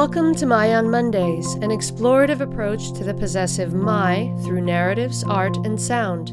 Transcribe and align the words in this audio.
Welcome 0.00 0.34
to 0.36 0.46
My 0.46 0.76
on 0.76 0.90
Mondays, 0.90 1.52
an 1.56 1.68
explorative 1.68 2.40
approach 2.40 2.94
to 2.94 3.04
the 3.04 3.12
possessive 3.12 3.74
my 3.74 4.34
through 4.42 4.62
narratives, 4.62 5.22
art, 5.24 5.54
and 5.58 5.78
sound. 5.78 6.30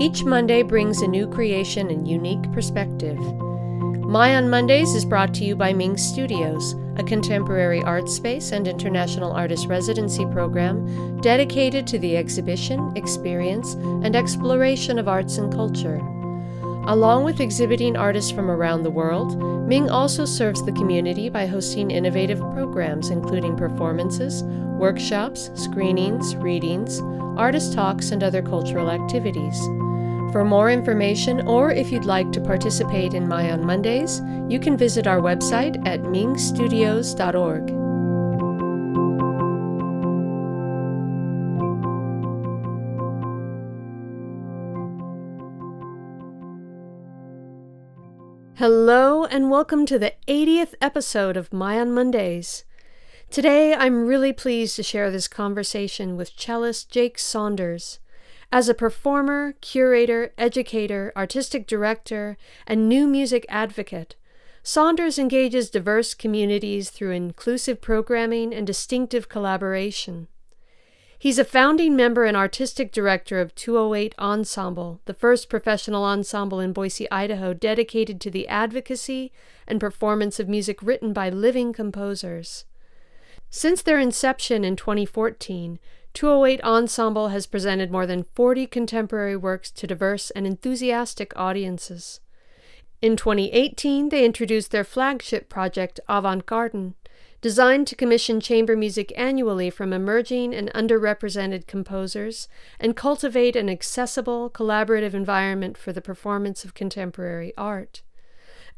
Each 0.00 0.24
Monday 0.24 0.62
brings 0.62 1.02
a 1.02 1.06
new 1.06 1.28
creation 1.28 1.90
and 1.90 2.08
unique 2.08 2.50
perspective. 2.52 3.18
My 3.18 4.36
on 4.36 4.48
Mondays 4.48 4.94
is 4.94 5.04
brought 5.04 5.34
to 5.34 5.44
you 5.44 5.54
by 5.54 5.74
Ming 5.74 5.98
Studios, 5.98 6.74
a 6.96 7.04
contemporary 7.04 7.82
art 7.82 8.08
space 8.08 8.52
and 8.52 8.66
international 8.66 9.30
artist 9.30 9.66
residency 9.66 10.24
program 10.24 11.20
dedicated 11.20 11.86
to 11.88 11.98
the 11.98 12.16
exhibition, 12.16 12.96
experience, 12.96 13.74
and 13.74 14.16
exploration 14.16 14.98
of 14.98 15.06
arts 15.06 15.36
and 15.36 15.52
culture. 15.52 16.00
Along 16.88 17.24
with 17.24 17.40
exhibiting 17.40 17.96
artists 17.96 18.30
from 18.30 18.48
around 18.48 18.84
the 18.84 18.90
world, 18.90 19.36
Ming 19.66 19.90
also 19.90 20.24
serves 20.24 20.64
the 20.64 20.70
community 20.70 21.28
by 21.28 21.44
hosting 21.44 21.90
innovative 21.90 22.38
programs 22.76 23.08
including 23.08 23.56
performances, 23.56 24.42
workshops, 24.78 25.50
screenings, 25.54 26.36
readings, 26.36 27.00
artist 27.38 27.72
talks, 27.72 28.10
and 28.10 28.22
other 28.22 28.42
cultural 28.42 28.90
activities. 28.90 29.58
For 30.30 30.44
more 30.44 30.70
information, 30.70 31.48
or 31.48 31.70
if 31.70 31.90
you'd 31.90 32.04
like 32.04 32.32
to 32.32 32.40
participate 32.42 33.14
in 33.14 33.26
My 33.26 33.50
on 33.50 33.64
Mondays, 33.64 34.20
you 34.46 34.60
can 34.60 34.76
visit 34.76 35.06
our 35.06 35.22
website 35.22 35.74
at 35.86 36.02
mingstudios.org. 36.02 37.75
Hello, 48.58 49.26
and 49.26 49.50
welcome 49.50 49.84
to 49.84 49.98
the 49.98 50.14
80th 50.26 50.72
episode 50.80 51.36
of 51.36 51.52
My 51.52 51.78
on 51.78 51.92
Mondays. 51.92 52.64
Today, 53.30 53.74
I'm 53.74 54.06
really 54.06 54.32
pleased 54.32 54.76
to 54.76 54.82
share 54.82 55.10
this 55.10 55.28
conversation 55.28 56.16
with 56.16 56.34
cellist 56.38 56.88
Jake 56.88 57.18
Saunders. 57.18 57.98
As 58.50 58.70
a 58.70 58.74
performer, 58.74 59.56
curator, 59.60 60.32
educator, 60.38 61.12
artistic 61.14 61.66
director, 61.66 62.38
and 62.66 62.88
new 62.88 63.06
music 63.06 63.44
advocate, 63.50 64.16
Saunders 64.62 65.18
engages 65.18 65.68
diverse 65.68 66.14
communities 66.14 66.88
through 66.88 67.10
inclusive 67.10 67.82
programming 67.82 68.54
and 68.54 68.66
distinctive 68.66 69.28
collaboration. 69.28 70.28
He's 71.18 71.38
a 71.38 71.44
founding 71.44 71.96
member 71.96 72.24
and 72.24 72.36
artistic 72.36 72.92
director 72.92 73.40
of 73.40 73.54
208 73.54 74.14
Ensemble, 74.18 75.00
the 75.06 75.14
first 75.14 75.48
professional 75.48 76.04
ensemble 76.04 76.60
in 76.60 76.74
Boise, 76.74 77.10
Idaho, 77.10 77.54
dedicated 77.54 78.20
to 78.20 78.30
the 78.30 78.46
advocacy 78.48 79.32
and 79.66 79.80
performance 79.80 80.38
of 80.38 80.48
music 80.48 80.82
written 80.82 81.14
by 81.14 81.30
living 81.30 81.72
composers. 81.72 82.66
Since 83.48 83.80
their 83.80 83.98
inception 83.98 84.62
in 84.62 84.76
2014, 84.76 85.78
208 86.12 86.62
Ensemble 86.62 87.28
has 87.28 87.46
presented 87.46 87.90
more 87.90 88.06
than 88.06 88.26
40 88.34 88.66
contemporary 88.66 89.36
works 89.36 89.70
to 89.70 89.86
diverse 89.86 90.30
and 90.30 90.46
enthusiastic 90.46 91.32
audiences. 91.34 92.20
In 93.00 93.16
2018, 93.16 94.10
they 94.10 94.24
introduced 94.24 94.70
their 94.70 94.84
flagship 94.84 95.48
project, 95.48 96.00
Avant 96.08 96.44
Garden, 96.44 96.94
designed 97.46 97.86
to 97.86 97.94
commission 97.94 98.40
chamber 98.40 98.76
music 98.76 99.12
annually 99.16 99.70
from 99.70 99.92
emerging 99.92 100.52
and 100.52 100.68
underrepresented 100.74 101.64
composers 101.68 102.48
and 102.80 102.96
cultivate 102.96 103.54
an 103.54 103.70
accessible, 103.70 104.50
collaborative 104.50 105.14
environment 105.14 105.78
for 105.78 105.92
the 105.92 106.00
performance 106.00 106.64
of 106.64 106.74
contemporary 106.74 107.52
art. 107.56 108.02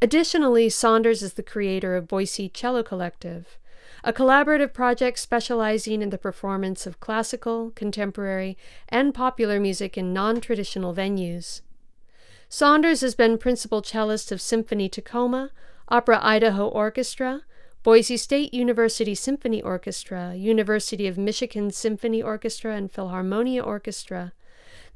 Additionally, 0.03 0.69
Saunders 0.69 1.23
is 1.23 1.33
the 1.33 1.43
creator 1.43 1.97
of 1.97 2.09
Boise 2.09 2.51
Cello 2.51 2.83
Collective, 2.83 3.57
a 4.05 4.13
collaborative 4.13 4.75
project 4.75 5.19
specializing 5.19 6.03
in 6.03 6.11
the 6.11 6.19
performance 6.19 6.87
of 6.87 7.01
classical, 7.01 7.71
contemporary, 7.71 8.59
and 8.91 9.15
popular 9.15 9.59
music 9.59 9.97
in 9.97 10.13
non 10.13 10.43
traditional 10.43 10.95
venues. 10.95 11.63
Saunders 12.51 13.01
has 13.01 13.15
been 13.15 13.39
principal 13.39 13.81
cellist 13.81 14.31
of 14.31 14.43
Symphony 14.43 14.91
Tacoma, 14.91 15.53
Opera 15.89 16.21
Idaho 16.23 16.69
Orchestra, 16.69 17.45
Boise 17.89 18.19
State 18.19 18.53
University 18.53 19.15
Symphony 19.15 19.63
Orchestra, 19.63 20.35
University 20.35 21.07
of 21.07 21.17
Michigan 21.17 21.71
Symphony 21.71 22.23
Orchestra 22.23 22.77
and 22.77 22.93
Philharmonia 22.93 23.65
Orchestra, 23.65 24.35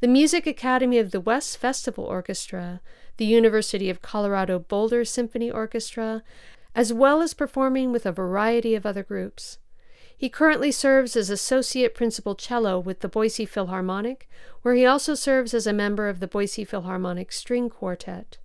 the 0.00 0.06
Music 0.06 0.46
Academy 0.46 0.98
of 0.98 1.10
the 1.10 1.18
West 1.18 1.56
Festival 1.56 2.04
Orchestra, 2.04 2.82
the 3.16 3.24
University 3.24 3.88
of 3.88 4.02
Colorado 4.02 4.58
Boulder 4.58 5.06
Symphony 5.06 5.50
Orchestra, 5.50 6.22
as 6.74 6.92
well 6.92 7.22
as 7.22 7.32
performing 7.32 7.92
with 7.92 8.04
a 8.04 8.12
variety 8.12 8.74
of 8.74 8.84
other 8.84 9.02
groups. 9.02 9.56
He 10.14 10.28
currently 10.28 10.70
serves 10.70 11.16
as 11.16 11.30
Associate 11.30 11.94
Principal 11.94 12.34
Cello 12.34 12.78
with 12.78 13.00
the 13.00 13.08
Boise 13.08 13.46
Philharmonic, 13.46 14.28
where 14.60 14.74
he 14.74 14.84
also 14.84 15.14
serves 15.14 15.54
as 15.54 15.66
a 15.66 15.72
member 15.72 16.10
of 16.10 16.20
the 16.20 16.28
Boise 16.28 16.66
Philharmonic 16.66 17.32
String 17.32 17.70
Quartet. 17.70 18.36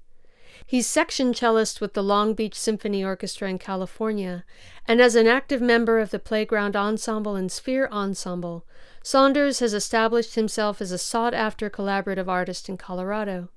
He's 0.68 0.86
section 0.86 1.34
cellist 1.34 1.80
with 1.82 1.94
the 1.94 2.04
Long 2.04 2.34
Beach 2.34 2.54
Symphony 2.54 3.04
Orchestra 3.04 3.50
in 3.50 3.58
California, 3.58 4.44
and 4.86 5.02
as 5.02 5.16
an 5.16 5.26
active 5.26 5.62
member 5.62 5.98
of 5.98 6.12
the 6.12 6.20
Playground 6.20 6.76
Ensemble 6.76 7.36
and 7.36 7.50
Sphere 7.50 7.88
Ensemble, 7.90 8.66
Saunders 9.02 9.60
has 9.60 9.74
established 9.74 10.36
himself 10.36 10.82
as 10.82 10.92
a 10.92 10.98
sought 10.98 11.34
after 11.34 11.70
collaborative 11.70 12.28
artist 12.28 12.68
in 12.68 12.78
Colorado 12.78 13.50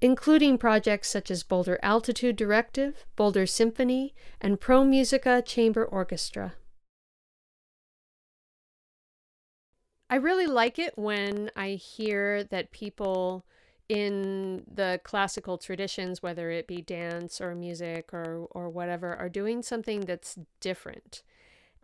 including 0.00 0.56
projects 0.56 1.10
such 1.10 1.30
as 1.30 1.42
Boulder 1.42 1.78
Altitude 1.82 2.36
Directive, 2.36 3.04
Boulder 3.16 3.46
Symphony, 3.46 4.14
and 4.40 4.60
Pro 4.60 4.84
Musica 4.84 5.42
Chamber 5.42 5.84
Orchestra. 5.84 6.54
I 10.08 10.16
really 10.16 10.46
like 10.46 10.78
it 10.78 10.96
when 10.96 11.50
I 11.54 11.70
hear 11.70 12.42
that 12.44 12.72
people 12.72 13.44
in 13.90 14.62
the 14.72 15.00
classical 15.02 15.58
traditions, 15.58 16.22
whether 16.22 16.48
it 16.52 16.68
be 16.68 16.80
dance 16.80 17.40
or 17.40 17.56
music 17.56 18.14
or, 18.14 18.46
or 18.52 18.70
whatever, 18.70 19.16
are 19.16 19.28
doing 19.28 19.62
something 19.62 20.02
that's 20.02 20.38
different. 20.60 21.24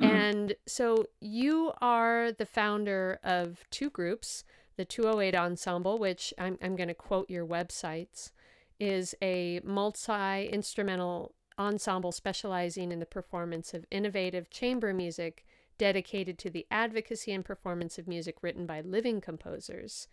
Mm-hmm. 0.00 0.14
And 0.14 0.54
so 0.66 1.06
you 1.20 1.72
are 1.80 2.30
the 2.30 2.46
founder 2.46 3.18
of 3.24 3.64
two 3.70 3.90
groups 3.90 4.44
the 4.76 4.84
208 4.84 5.34
Ensemble, 5.34 5.98
which 5.98 6.32
I'm, 6.38 6.58
I'm 6.62 6.76
going 6.76 6.88
to 6.88 6.94
quote 6.94 7.30
your 7.30 7.46
websites, 7.46 8.30
is 8.78 9.14
a 9.22 9.60
multi 9.64 10.46
instrumental 10.46 11.34
ensemble 11.58 12.12
specializing 12.12 12.92
in 12.92 13.00
the 13.00 13.06
performance 13.06 13.72
of 13.72 13.86
innovative 13.90 14.50
chamber 14.50 14.92
music 14.92 15.46
dedicated 15.78 16.38
to 16.38 16.50
the 16.50 16.66
advocacy 16.70 17.32
and 17.32 17.44
performance 17.44 17.98
of 17.98 18.06
music 18.06 18.36
written 18.42 18.66
by 18.66 18.82
living 18.82 19.20
composers. 19.20 20.08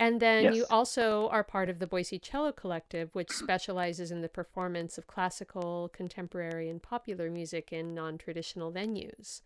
And 0.00 0.18
then 0.18 0.44
yes. 0.44 0.54
you 0.56 0.66
also 0.70 1.28
are 1.28 1.44
part 1.44 1.68
of 1.68 1.78
the 1.78 1.86
Boise 1.86 2.18
Cello 2.18 2.52
Collective, 2.52 3.14
which 3.14 3.30
specializes 3.30 4.10
in 4.10 4.22
the 4.22 4.30
performance 4.30 4.96
of 4.96 5.06
classical, 5.06 5.90
contemporary, 5.92 6.70
and 6.70 6.82
popular 6.82 7.30
music 7.30 7.70
in 7.70 7.94
non-traditional 7.94 8.72
venues. 8.72 9.42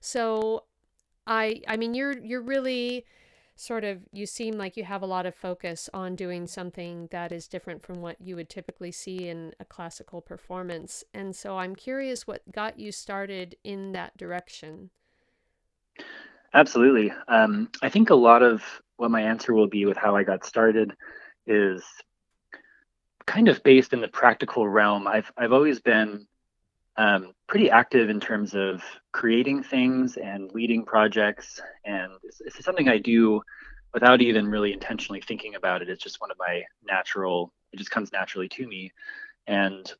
So, 0.00 0.64
I 1.26 1.62
I 1.66 1.78
mean, 1.78 1.94
you're 1.94 2.18
you're 2.18 2.42
really 2.42 3.06
sort 3.56 3.82
of 3.82 4.00
you 4.12 4.26
seem 4.26 4.58
like 4.58 4.76
you 4.76 4.84
have 4.84 5.00
a 5.00 5.06
lot 5.06 5.24
of 5.24 5.34
focus 5.34 5.88
on 5.94 6.16
doing 6.16 6.46
something 6.46 7.08
that 7.10 7.32
is 7.32 7.48
different 7.48 7.82
from 7.82 8.02
what 8.02 8.20
you 8.20 8.36
would 8.36 8.50
typically 8.50 8.92
see 8.92 9.28
in 9.30 9.54
a 9.58 9.64
classical 9.64 10.20
performance. 10.20 11.02
And 11.14 11.34
so 11.34 11.56
I'm 11.56 11.74
curious 11.74 12.26
what 12.26 12.52
got 12.52 12.78
you 12.78 12.92
started 12.92 13.56
in 13.64 13.92
that 13.92 14.18
direction. 14.18 14.90
Absolutely. 16.54 17.12
Um, 17.28 17.68
I 17.82 17.88
think 17.88 18.10
a 18.10 18.14
lot 18.14 18.42
of 18.42 18.62
what 18.96 19.10
my 19.10 19.20
answer 19.20 19.52
will 19.52 19.66
be 19.66 19.86
with 19.86 19.96
how 19.96 20.14
I 20.14 20.22
got 20.22 20.44
started 20.44 20.94
is 21.46 21.84
kind 23.26 23.48
of 23.48 23.62
based 23.64 23.92
in 23.92 24.00
the 24.00 24.08
practical 24.08 24.68
realm. 24.68 25.08
I've 25.08 25.30
I've 25.36 25.52
always 25.52 25.80
been 25.80 26.26
um, 26.96 27.32
pretty 27.46 27.70
active 27.70 28.08
in 28.08 28.20
terms 28.20 28.54
of 28.54 28.82
creating 29.12 29.62
things 29.62 30.16
and 30.16 30.50
leading 30.52 30.84
projects. 30.84 31.60
And 31.84 32.12
it's, 32.22 32.40
it's, 32.40 32.64
something 32.64 32.88
I 32.88 32.98
do 32.98 33.42
without 33.92 34.20
even 34.22 34.46
really 34.46 34.72
intentionally 34.72 35.20
thinking 35.20 35.56
about 35.56 35.82
it. 35.82 35.88
It's 35.88 36.02
just 36.02 36.20
one 36.20 36.30
of 36.30 36.38
my 36.38 36.62
natural, 36.86 37.52
it 37.72 37.78
just 37.78 37.90
comes 37.90 38.12
naturally 38.12 38.48
to 38.50 38.66
me. 38.66 38.92
And 39.46 39.92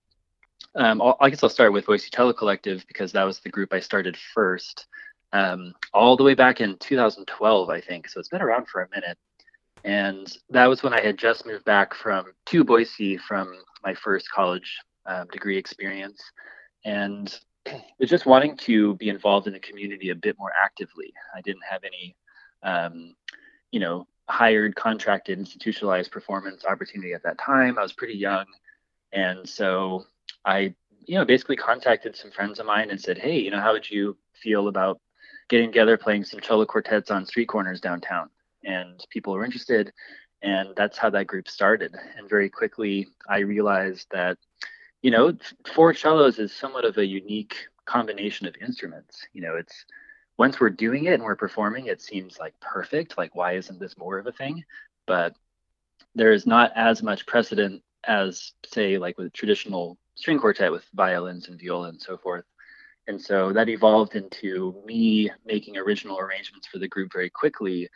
um, 0.77 1.03
I 1.21 1.31
guess 1.31 1.43
I'll 1.43 1.49
start 1.49 1.73
with 1.73 1.87
Boise 1.87 2.11
Cello 2.11 2.33
Collective 2.33 2.85
because 2.87 3.13
that 3.13 3.25
was 3.25 3.41
the 3.41 3.51
group 3.51 3.73
I 3.73 3.81
started 3.81 4.17
first, 4.17 4.87
um, 5.35 5.75
all 5.93 6.17
the 6.17 6.23
way 6.23 6.35
back 6.35 6.61
in 6.61 6.77
2012, 6.79 7.69
I 7.69 7.81
think. 7.81 8.09
So 8.09 8.21
it's 8.21 8.29
been 8.29 8.41
around 8.41 8.69
for 8.69 8.83
a 8.83 8.89
minute. 8.95 9.19
And 9.83 10.33
that 10.49 10.67
was 10.67 10.83
when 10.83 10.95
I 10.95 11.03
had 11.03 11.19
just 11.19 11.45
moved 11.45 11.65
back 11.65 11.93
from 11.93 12.27
to 12.47 12.65
Boise 12.65 13.19
from 13.19 13.53
my 13.83 13.95
first 13.95 14.31
college 14.31 14.79
um, 15.07 15.27
degree 15.33 15.59
experience 15.59 16.23
and 16.85 17.37
was 17.99 18.09
just 18.09 18.27
wanting 18.27 18.57
to 18.59 18.95
be 18.95 19.09
involved 19.09 19.49
in 19.49 19.53
the 19.53 19.59
community 19.59 20.11
a 20.11 20.15
bit 20.15 20.37
more 20.39 20.53
actively. 20.65 21.13
I 21.35 21.41
didn't 21.41 21.65
have 21.69 21.83
any, 21.83 22.17
um, 22.63 23.17
you 23.73 23.81
know, 23.81 24.07
hired, 24.29 24.77
contracted, 24.77 25.39
institutionalized 25.39 26.13
performance 26.13 26.65
opportunity 26.65 27.13
at 27.13 27.25
that 27.25 27.39
time. 27.39 27.77
I 27.77 27.83
was 27.83 27.93
pretty 27.93 28.15
young, 28.15 28.47
and 29.13 29.47
so 29.47 30.07
I 30.47 30.75
you 31.07 31.19
know, 31.19 31.25
basically 31.27 31.57
contacted 31.57 32.17
some 32.17 32.31
friends 32.31 32.59
of 32.59 32.65
mine 32.67 32.91
and 32.91 32.99
said, 32.99 33.19
hey, 33.19 33.39
you 33.39 33.51
know, 33.51 33.61
how 33.61 33.73
would 33.73 33.91
you 33.91 34.17
feel 34.33 34.69
about 34.69 34.99
getting 35.49 35.71
together, 35.71 35.97
playing 35.97 36.25
some 36.25 36.41
cello 36.41 36.65
quartets 36.67 37.11
on 37.11 37.27
street 37.27 37.47
corners 37.47 37.81
downtown? 37.81 38.31
And 38.65 39.05
people 39.11 39.33
were 39.33 39.45
interested. 39.45 39.93
And 40.43 40.71
that's 40.77 40.99
how 40.99 41.11
that 41.11 41.27
group 41.27 41.49
started. 41.49 41.95
And 42.17 42.29
very 42.29 42.51
quickly, 42.51 43.09
I 43.29 43.39
realized 43.39 44.07
that, 44.11 44.37
you 45.03 45.11
know, 45.11 45.37
four 45.75 45.95
cellos 45.95 46.39
is 46.39 46.53
somewhat 46.53 46.85
of 46.85 46.99
a 46.99 47.07
unique 47.07 47.57
combination 47.87 48.47
of 48.47 48.55
instruments. 48.61 49.27
You 49.33 49.43
know, 49.43 49.57
it's 49.57 49.87
once 50.37 50.61
we're 50.61 50.71
doing 50.71 51.07
it 51.07 51.15
and 51.15 51.23
we're 51.23 51.37
performing, 51.37 51.87
it 51.87 52.03
seems 52.03 52.39
like 52.39 52.59
perfect. 52.61 53.17
Like, 53.17 53.35
why 53.35 53.53
isn't 53.53 53.81
this 53.81 53.97
more 53.97 54.19
of 54.19 54.27
a 54.27 54.33
thing? 54.33 54.65
But 55.07 55.35
there 56.15 56.33
is 56.33 56.47
not 56.47 56.73
as 56.75 57.03
much 57.03 57.27
precedent 57.27 57.83
as, 58.07 58.53
say, 58.67 58.99
like 58.99 59.17
with 59.17 59.33
traditional 59.33 59.97
string 60.15 60.39
quartet 60.39 60.73
with 60.73 60.85
violins 60.95 61.49
and 61.49 61.59
viola 61.59 61.89
and 61.89 62.01
so 62.01 62.17
forth. 62.17 62.45
And 63.07 63.21
so 63.21 63.53
that 63.53 63.69
evolved 63.69 64.15
into 64.15 64.83
me 64.87 65.31
making 65.45 65.77
original 65.77 66.19
arrangements 66.19 66.67
for 66.67 66.79
the 66.79 66.89
group 66.89 67.13
very 67.13 67.31
quickly, 67.31 67.89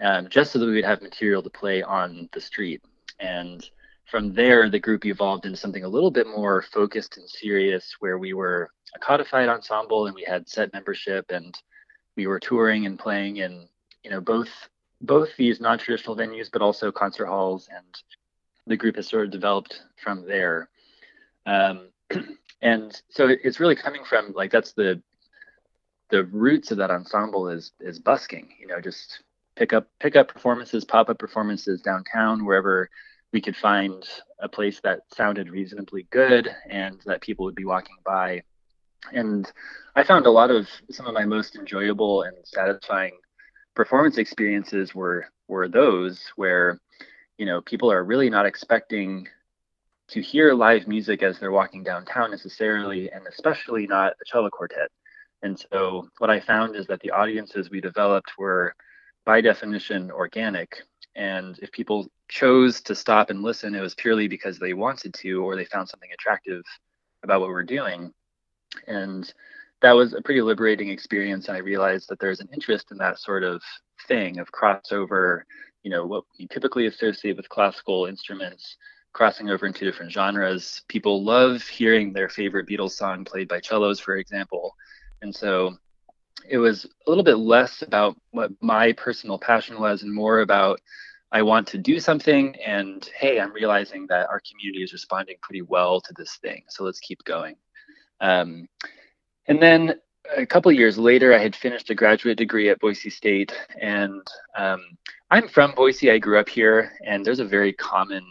um, 0.00 0.28
just 0.28 0.52
so 0.52 0.58
that 0.58 0.66
we 0.66 0.74
would 0.74 0.84
have 0.84 1.02
material 1.02 1.42
to 1.42 1.50
play 1.50 1.82
on 1.82 2.28
the 2.32 2.40
street. 2.40 2.82
And 3.20 3.68
from 4.10 4.34
there, 4.34 4.68
the 4.68 4.80
group 4.80 5.06
evolved 5.06 5.46
into 5.46 5.56
something 5.56 5.84
a 5.84 5.88
little 5.88 6.10
bit 6.10 6.26
more 6.26 6.62
focused 6.62 7.16
and 7.16 7.28
serious, 7.28 7.94
where 8.00 8.18
we 8.18 8.32
were 8.34 8.70
a 8.96 8.98
codified 8.98 9.48
ensemble 9.48 10.06
and 10.06 10.14
we 10.14 10.24
had 10.24 10.48
set 10.48 10.72
membership 10.72 11.26
and 11.30 11.54
we 12.16 12.26
were 12.26 12.40
touring 12.40 12.86
and 12.86 12.98
playing 12.98 13.36
in, 13.36 13.68
you 14.02 14.10
know, 14.10 14.20
both 14.20 14.50
both 15.02 15.34
these 15.36 15.60
non-traditional 15.60 16.16
venues, 16.16 16.50
but 16.52 16.60
also 16.60 16.92
concert 16.92 17.26
halls. 17.26 17.68
And 17.74 17.86
the 18.66 18.76
group 18.76 18.96
has 18.96 19.08
sort 19.08 19.24
of 19.24 19.30
developed 19.30 19.80
from 20.02 20.26
there. 20.26 20.68
Um, 21.46 21.88
and 22.62 23.00
so 23.08 23.28
it's 23.28 23.60
really 23.60 23.76
coming 23.76 24.04
from 24.04 24.32
like 24.34 24.50
that's 24.50 24.72
the 24.72 25.02
the 26.10 26.24
roots 26.24 26.70
of 26.70 26.78
that 26.78 26.90
ensemble 26.90 27.48
is 27.48 27.72
is 27.80 27.98
busking. 27.98 28.48
You 28.60 28.66
know, 28.66 28.80
just 28.80 29.22
pick 29.56 29.72
up 29.72 29.88
pick 30.00 30.16
up 30.16 30.28
performances, 30.28 30.84
pop 30.84 31.08
up 31.08 31.18
performances 31.18 31.80
downtown 31.80 32.44
wherever 32.44 32.90
we 33.32 33.40
could 33.40 33.56
find 33.56 34.04
a 34.40 34.48
place 34.48 34.80
that 34.80 35.00
sounded 35.14 35.50
reasonably 35.50 36.06
good 36.10 36.48
and 36.68 37.00
that 37.06 37.20
people 37.20 37.44
would 37.44 37.54
be 37.54 37.64
walking 37.64 37.96
by. 38.04 38.42
And 39.12 39.50
I 39.94 40.02
found 40.02 40.26
a 40.26 40.30
lot 40.30 40.50
of 40.50 40.68
some 40.90 41.06
of 41.06 41.14
my 41.14 41.24
most 41.24 41.54
enjoyable 41.54 42.22
and 42.22 42.36
satisfying 42.44 43.12
performance 43.74 44.18
experiences 44.18 44.94
were 44.94 45.26
were 45.48 45.68
those 45.68 46.20
where 46.36 46.80
you 47.38 47.46
know 47.46 47.60
people 47.62 47.90
are 47.90 48.04
really 48.04 48.28
not 48.28 48.46
expecting 48.46 49.26
to 50.10 50.20
hear 50.20 50.54
live 50.54 50.86
music 50.86 51.22
as 51.22 51.38
they're 51.38 51.52
walking 51.52 51.82
downtown 51.82 52.30
necessarily 52.30 53.10
and 53.10 53.26
especially 53.26 53.86
not 53.86 54.12
a 54.12 54.24
cello 54.24 54.50
quartet 54.50 54.90
and 55.42 55.64
so 55.70 56.08
what 56.18 56.30
i 56.30 56.40
found 56.40 56.76
is 56.76 56.86
that 56.86 57.00
the 57.00 57.10
audiences 57.10 57.70
we 57.70 57.80
developed 57.80 58.32
were 58.38 58.74
by 59.24 59.40
definition 59.40 60.10
organic 60.10 60.82
and 61.16 61.58
if 61.60 61.70
people 61.72 62.10
chose 62.28 62.80
to 62.80 62.94
stop 62.94 63.30
and 63.30 63.42
listen 63.42 63.74
it 63.74 63.80
was 63.80 63.94
purely 63.94 64.28
because 64.28 64.58
they 64.58 64.72
wanted 64.72 65.12
to 65.14 65.44
or 65.44 65.56
they 65.56 65.64
found 65.64 65.88
something 65.88 66.10
attractive 66.12 66.62
about 67.22 67.40
what 67.40 67.50
we're 67.50 67.62
doing 67.62 68.12
and 68.86 69.32
that 69.82 69.92
was 69.92 70.12
a 70.12 70.20
pretty 70.20 70.42
liberating 70.42 70.90
experience. 70.90 71.48
And 71.48 71.56
I 71.56 71.60
realized 71.60 72.08
that 72.08 72.20
there's 72.20 72.40
an 72.40 72.48
interest 72.52 72.90
in 72.90 72.98
that 72.98 73.18
sort 73.18 73.42
of 73.42 73.62
thing 74.06 74.38
of 74.38 74.52
crossover, 74.52 75.42
you 75.82 75.90
know, 75.90 76.06
what 76.06 76.24
we 76.38 76.46
typically 76.48 76.86
associate 76.86 77.36
with 77.36 77.48
classical 77.48 78.06
instruments, 78.06 78.76
crossing 79.12 79.50
over 79.50 79.66
into 79.66 79.84
different 79.84 80.12
genres. 80.12 80.82
People 80.88 81.24
love 81.24 81.62
hearing 81.62 82.12
their 82.12 82.28
favorite 82.28 82.68
Beatles 82.68 82.92
song 82.92 83.24
played 83.24 83.48
by 83.48 83.60
cellos, 83.60 84.00
for 84.00 84.16
example. 84.16 84.74
And 85.22 85.34
so 85.34 85.76
it 86.48 86.58
was 86.58 86.84
a 86.84 87.10
little 87.10 87.24
bit 87.24 87.36
less 87.36 87.82
about 87.82 88.16
what 88.30 88.50
my 88.60 88.92
personal 88.92 89.38
passion 89.38 89.80
was 89.80 90.02
and 90.02 90.12
more 90.12 90.40
about 90.40 90.80
I 91.32 91.42
want 91.42 91.68
to 91.68 91.78
do 91.78 92.00
something 92.00 92.56
and 92.56 93.08
hey, 93.16 93.40
I'm 93.40 93.52
realizing 93.52 94.06
that 94.08 94.28
our 94.28 94.40
community 94.50 94.82
is 94.82 94.92
responding 94.92 95.36
pretty 95.42 95.62
well 95.62 96.00
to 96.00 96.12
this 96.16 96.36
thing. 96.42 96.64
So 96.68 96.82
let's 96.82 96.98
keep 96.98 97.22
going. 97.24 97.54
Um, 98.20 98.68
and 99.46 99.62
then 99.62 99.94
a 100.36 100.46
couple 100.46 100.70
years 100.72 100.98
later, 100.98 101.32
I 101.34 101.38
had 101.38 101.54
finished 101.54 101.90
a 101.90 101.94
graduate 101.94 102.38
degree 102.38 102.68
at 102.68 102.80
Boise 102.80 103.10
State, 103.10 103.52
and 103.80 104.22
um, 104.56 104.96
I'm 105.30 105.48
from 105.48 105.74
Boise. 105.74 106.10
I 106.10 106.18
grew 106.18 106.38
up 106.38 106.48
here, 106.48 106.92
and 107.04 107.24
there's 107.24 107.40
a 107.40 107.44
very 107.44 107.72
common 107.72 108.24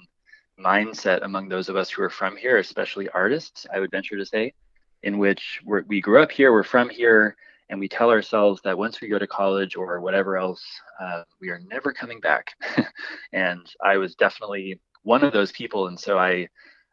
mindset 0.63 1.23
among 1.23 1.49
those 1.49 1.69
of 1.69 1.75
us 1.75 1.89
who 1.89 2.03
are 2.03 2.09
from 2.09 2.37
here, 2.37 2.57
especially 2.57 3.09
artists, 3.09 3.65
I 3.73 3.79
would 3.79 3.91
venture 3.91 4.17
to 4.17 4.25
say, 4.25 4.53
in 5.03 5.17
which 5.17 5.61
we 5.87 6.01
grew 6.01 6.21
up 6.21 6.31
here, 6.31 6.51
we're 6.51 6.63
from 6.63 6.89
here, 6.89 7.35
and 7.69 7.79
we 7.79 7.87
tell 7.87 8.09
ourselves 8.09 8.61
that 8.63 8.77
once 8.77 8.99
we 8.99 9.07
go 9.07 9.19
to 9.19 9.27
college 9.27 9.75
or 9.75 10.01
whatever 10.01 10.37
else, 10.37 10.63
uh, 11.01 11.23
we 11.39 11.49
are 11.49 11.61
never 11.69 11.93
coming 11.93 12.19
back. 12.19 12.51
and 13.33 13.65
I 13.83 13.97
was 13.97 14.15
definitely 14.15 14.79
one 15.03 15.23
of 15.23 15.33
those 15.33 15.51
people, 15.51 15.87
and 15.87 15.99
so 15.99 16.17
I 16.17 16.49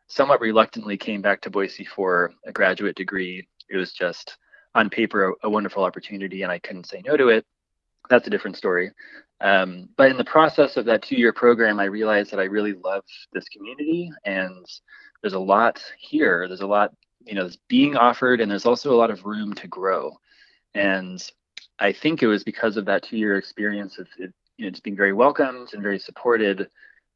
somewhat 0.08 0.40
reluctantly 0.40 0.96
came 0.96 1.20
back 1.20 1.40
to 1.40 1.50
Boise 1.50 1.84
for 1.84 2.32
a 2.46 2.52
graduate 2.52 2.94
degree 2.94 3.46
it 3.68 3.76
was 3.76 3.92
just 3.92 4.36
on 4.74 4.90
paper 4.90 5.30
a, 5.30 5.32
a 5.44 5.50
wonderful 5.50 5.84
opportunity 5.84 6.42
and 6.42 6.52
I 6.52 6.58
couldn't 6.58 6.86
say 6.86 7.02
no 7.04 7.16
to 7.16 7.28
it. 7.28 7.44
That's 8.08 8.26
a 8.26 8.30
different 8.30 8.56
story. 8.56 8.90
Um, 9.40 9.88
but 9.96 10.10
in 10.10 10.16
the 10.16 10.24
process 10.24 10.76
of 10.76 10.86
that 10.86 11.02
two 11.02 11.16
year 11.16 11.32
program, 11.32 11.78
I 11.78 11.84
realized 11.84 12.30
that 12.32 12.40
I 12.40 12.44
really 12.44 12.72
love 12.72 13.04
this 13.32 13.48
community 13.48 14.10
and 14.24 14.64
there's 15.20 15.34
a 15.34 15.38
lot 15.38 15.82
here. 15.98 16.48
There's 16.48 16.62
a 16.62 16.66
lot, 16.66 16.92
you 17.24 17.34
know, 17.34 17.44
that's 17.44 17.58
being 17.68 17.96
offered 17.96 18.40
and 18.40 18.50
there's 18.50 18.66
also 18.66 18.92
a 18.92 18.96
lot 18.96 19.10
of 19.10 19.24
room 19.24 19.52
to 19.54 19.68
grow. 19.68 20.12
And 20.74 21.22
I 21.78 21.92
think 21.92 22.22
it 22.22 22.28
was 22.28 22.44
because 22.44 22.76
of 22.76 22.86
that 22.86 23.02
two 23.02 23.18
year 23.18 23.36
experience 23.36 23.98
of 23.98 24.06
it, 24.18 24.32
you 24.56 24.64
know, 24.64 24.70
just 24.70 24.84
being 24.84 24.96
very 24.96 25.12
welcomed 25.12 25.70
and 25.74 25.82
very 25.82 25.98
supported 25.98 26.70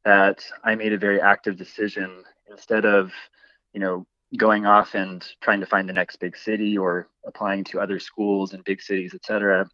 that 0.05 0.43
I 0.63 0.75
made 0.75 0.93
a 0.93 0.97
very 0.97 1.19
active 1.21 1.57
decision 1.57 2.23
instead 2.49 2.85
of, 2.85 3.11
you 3.73 3.79
know, 3.79 4.05
going 4.37 4.65
off 4.65 4.95
and 4.95 5.25
trying 5.41 5.59
to 5.59 5.65
find 5.65 5.89
the 5.89 5.93
next 5.93 6.17
big 6.17 6.37
city 6.37 6.77
or 6.77 7.09
applying 7.25 7.63
to 7.65 7.79
other 7.79 7.99
schools 7.99 8.53
in 8.53 8.61
big 8.61 8.81
cities, 8.81 9.13
etc. 9.13 9.69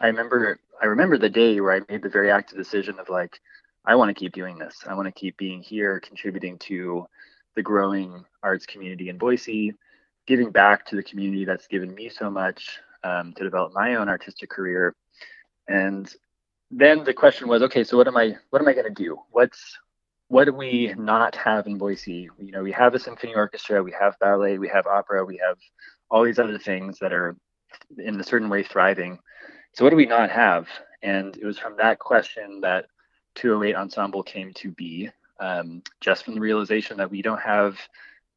I 0.00 0.08
remember 0.08 0.58
I 0.80 0.86
remember 0.86 1.16
the 1.16 1.28
day 1.28 1.60
where 1.60 1.74
I 1.74 1.80
made 1.88 2.02
the 2.02 2.08
very 2.08 2.30
active 2.30 2.58
decision 2.58 2.98
of 2.98 3.08
like, 3.08 3.38
I 3.84 3.94
want 3.94 4.08
to 4.08 4.14
keep 4.14 4.32
doing 4.32 4.58
this. 4.58 4.84
I 4.86 4.94
want 4.94 5.06
to 5.06 5.12
keep 5.12 5.36
being 5.36 5.62
here, 5.62 6.00
contributing 6.00 6.58
to 6.60 7.06
the 7.54 7.62
growing 7.62 8.24
arts 8.42 8.66
community 8.66 9.08
in 9.08 9.18
Boise, 9.18 9.74
giving 10.26 10.50
back 10.50 10.86
to 10.86 10.96
the 10.96 11.02
community 11.02 11.44
that's 11.44 11.68
given 11.68 11.94
me 11.94 12.08
so 12.08 12.30
much 12.30 12.80
um, 13.04 13.32
to 13.34 13.44
develop 13.44 13.72
my 13.74 13.96
own 13.96 14.08
artistic 14.08 14.50
career. 14.50 14.94
And 15.68 16.12
then 16.70 17.04
the 17.04 17.14
question 17.14 17.48
was, 17.48 17.62
okay, 17.62 17.84
so 17.84 17.96
what 17.96 18.08
am 18.08 18.16
I 18.16 18.36
what 18.50 18.62
am 18.62 18.68
I 18.68 18.72
going 18.72 18.92
to 18.92 19.02
do? 19.02 19.18
What's 19.30 19.78
what 20.28 20.44
do 20.46 20.52
we 20.52 20.94
not 20.96 21.36
have 21.36 21.66
in 21.66 21.76
Boise? 21.76 22.30
You 22.38 22.52
know, 22.52 22.62
we 22.62 22.72
have 22.72 22.94
a 22.94 22.98
symphony 22.98 23.34
orchestra, 23.34 23.82
we 23.82 23.92
have 23.92 24.18
ballet, 24.18 24.58
we 24.58 24.68
have 24.68 24.86
opera, 24.86 25.24
we 25.24 25.38
have 25.46 25.58
all 26.10 26.24
these 26.24 26.38
other 26.38 26.58
things 26.58 26.98
that 27.00 27.12
are 27.12 27.36
in 27.98 28.18
a 28.18 28.24
certain 28.24 28.48
way 28.48 28.62
thriving. 28.62 29.18
So 29.74 29.84
what 29.84 29.90
do 29.90 29.96
we 29.96 30.06
not 30.06 30.30
have? 30.30 30.68
And 31.02 31.36
it 31.36 31.44
was 31.44 31.58
from 31.58 31.76
that 31.78 31.98
question 31.98 32.60
that 32.60 32.86
208 33.36 33.74
Ensemble 33.74 34.22
came 34.22 34.52
to 34.54 34.70
be, 34.70 35.10
um, 35.40 35.82
just 36.00 36.24
from 36.24 36.34
the 36.34 36.40
realization 36.40 36.98
that 36.98 37.10
we 37.10 37.22
don't 37.22 37.40
have 37.40 37.78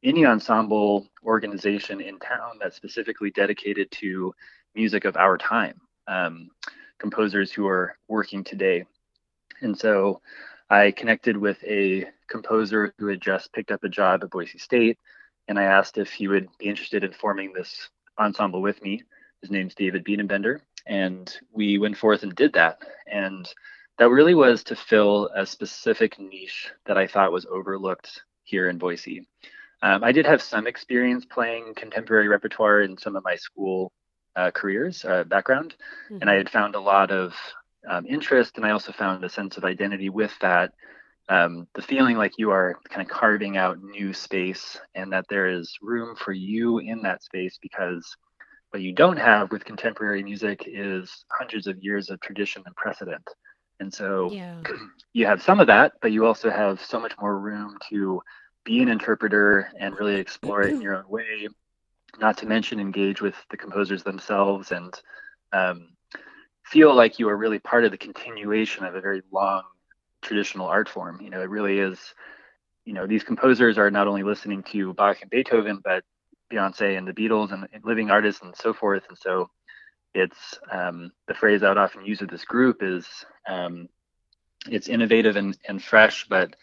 any 0.02 0.24
ensemble 0.24 1.06
organization 1.24 2.00
in 2.00 2.18
town 2.18 2.58
that's 2.60 2.76
specifically 2.76 3.30
dedicated 3.30 3.90
to 3.90 4.34
music 4.74 5.04
of 5.04 5.16
our 5.16 5.36
time, 5.36 5.80
um, 6.06 6.48
composers 6.98 7.52
who 7.52 7.66
are 7.66 7.96
working 8.08 8.42
today. 8.42 8.84
And 9.60 9.78
so 9.78 10.20
I 10.70 10.90
connected 10.90 11.36
with 11.36 11.62
a 11.64 12.06
composer 12.28 12.94
who 12.98 13.08
had 13.08 13.20
just 13.20 13.52
picked 13.52 13.70
up 13.70 13.84
a 13.84 13.88
job 13.88 14.22
at 14.22 14.30
Boise 14.30 14.58
State, 14.58 14.98
and 15.48 15.58
I 15.58 15.64
asked 15.64 15.98
if 15.98 16.12
he 16.12 16.28
would 16.28 16.48
be 16.58 16.66
interested 16.66 17.04
in 17.04 17.12
forming 17.12 17.52
this 17.52 17.88
ensemble 18.18 18.62
with 18.62 18.82
me. 18.82 19.02
His 19.42 19.50
name's 19.50 19.74
David 19.74 20.04
Biedenbender, 20.04 20.60
and 20.86 21.36
we 21.52 21.78
went 21.78 21.96
forth 21.96 22.22
and 22.22 22.34
did 22.34 22.52
that. 22.54 22.78
And 23.06 23.48
that 23.98 24.10
really 24.10 24.34
was 24.34 24.62
to 24.64 24.76
fill 24.76 25.30
a 25.34 25.46
specific 25.46 26.18
niche 26.18 26.70
that 26.86 26.98
I 26.98 27.06
thought 27.06 27.32
was 27.32 27.46
overlooked 27.46 28.22
here 28.44 28.68
in 28.68 28.78
Boise. 28.78 29.26
Um, 29.82 30.04
I 30.04 30.12
did 30.12 30.26
have 30.26 30.42
some 30.42 30.66
experience 30.66 31.24
playing 31.24 31.74
contemporary 31.74 32.28
repertoire 32.28 32.82
in 32.82 32.96
some 32.96 33.16
of 33.16 33.24
my 33.24 33.36
school 33.36 33.92
uh, 34.34 34.50
careers 34.50 35.04
uh, 35.04 35.24
background, 35.24 35.74
mm-hmm. 36.06 36.18
and 36.20 36.30
I 36.30 36.34
had 36.34 36.50
found 36.50 36.74
a 36.74 36.80
lot 36.80 37.10
of 37.10 37.34
um, 37.88 38.06
interest, 38.06 38.56
and 38.56 38.66
I 38.66 38.70
also 38.70 38.92
found 38.92 39.24
a 39.24 39.28
sense 39.28 39.56
of 39.56 39.64
identity 39.64 40.08
with 40.08 40.32
that. 40.40 40.72
Um, 41.28 41.66
the 41.74 41.82
feeling 41.82 42.16
like 42.16 42.38
you 42.38 42.50
are 42.50 42.78
kind 42.88 43.02
of 43.02 43.08
carving 43.08 43.56
out 43.56 43.82
new 43.82 44.12
space, 44.12 44.78
and 44.94 45.12
that 45.12 45.26
there 45.28 45.48
is 45.48 45.76
room 45.82 46.16
for 46.16 46.32
you 46.32 46.78
in 46.78 47.02
that 47.02 47.22
space 47.22 47.58
because 47.60 48.16
what 48.70 48.82
you 48.82 48.92
don't 48.92 49.16
have 49.16 49.50
with 49.50 49.64
contemporary 49.64 50.22
music 50.22 50.64
is 50.66 51.24
hundreds 51.30 51.66
of 51.66 51.82
years 51.82 52.10
of 52.10 52.20
tradition 52.20 52.62
and 52.66 52.74
precedent. 52.76 53.26
And 53.80 53.92
so 53.92 54.30
yeah. 54.30 54.62
you 55.12 55.26
have 55.26 55.42
some 55.42 55.60
of 55.60 55.66
that, 55.68 55.92
but 56.00 56.12
you 56.12 56.26
also 56.26 56.50
have 56.50 56.80
so 56.80 57.00
much 57.00 57.12
more 57.20 57.38
room 57.38 57.78
to 57.90 58.22
be 58.64 58.82
an 58.82 58.88
interpreter 58.88 59.70
and 59.78 59.94
really 59.98 60.16
explore 60.16 60.62
it 60.62 60.74
in 60.74 60.80
your 60.80 60.96
own 60.96 61.08
way. 61.08 61.48
Not 62.18 62.38
to 62.38 62.46
mention 62.46 62.80
engage 62.80 63.20
with 63.20 63.34
the 63.50 63.56
composers 63.56 64.02
themselves 64.02 64.72
and 64.72 64.92
um, 65.52 65.90
feel 66.64 66.94
like 66.94 67.18
you 67.18 67.28
are 67.28 67.36
really 67.36 67.58
part 67.58 67.84
of 67.84 67.90
the 67.92 67.98
continuation 67.98 68.84
of 68.84 68.94
a 68.94 69.00
very 69.00 69.22
long 69.32 69.62
traditional 70.22 70.66
art 70.66 70.88
form. 70.88 71.20
You 71.20 71.30
know, 71.30 71.40
it 71.40 71.50
really 71.50 71.78
is. 71.78 71.98
You 72.84 72.94
know, 72.94 73.06
these 73.06 73.24
composers 73.24 73.78
are 73.78 73.90
not 73.90 74.06
only 74.06 74.22
listening 74.22 74.62
to 74.64 74.94
Bach 74.94 75.20
and 75.20 75.30
Beethoven, 75.30 75.80
but 75.82 76.04
Beyonce 76.52 76.96
and 76.96 77.06
the 77.06 77.12
Beatles 77.12 77.52
and, 77.52 77.66
and 77.72 77.84
living 77.84 78.10
artists 78.10 78.42
and 78.42 78.54
so 78.56 78.72
forth. 78.72 79.04
And 79.08 79.18
so, 79.18 79.50
it's 80.14 80.58
um, 80.72 81.12
the 81.28 81.34
phrase 81.34 81.62
I 81.62 81.68
would 81.68 81.78
often 81.78 82.06
use 82.06 82.20
with 82.20 82.30
this 82.30 82.44
group 82.44 82.82
is 82.82 83.06
um, 83.46 83.88
it's 84.68 84.88
innovative 84.88 85.36
and, 85.36 85.56
and 85.68 85.82
fresh, 85.82 86.26
but 86.28 86.56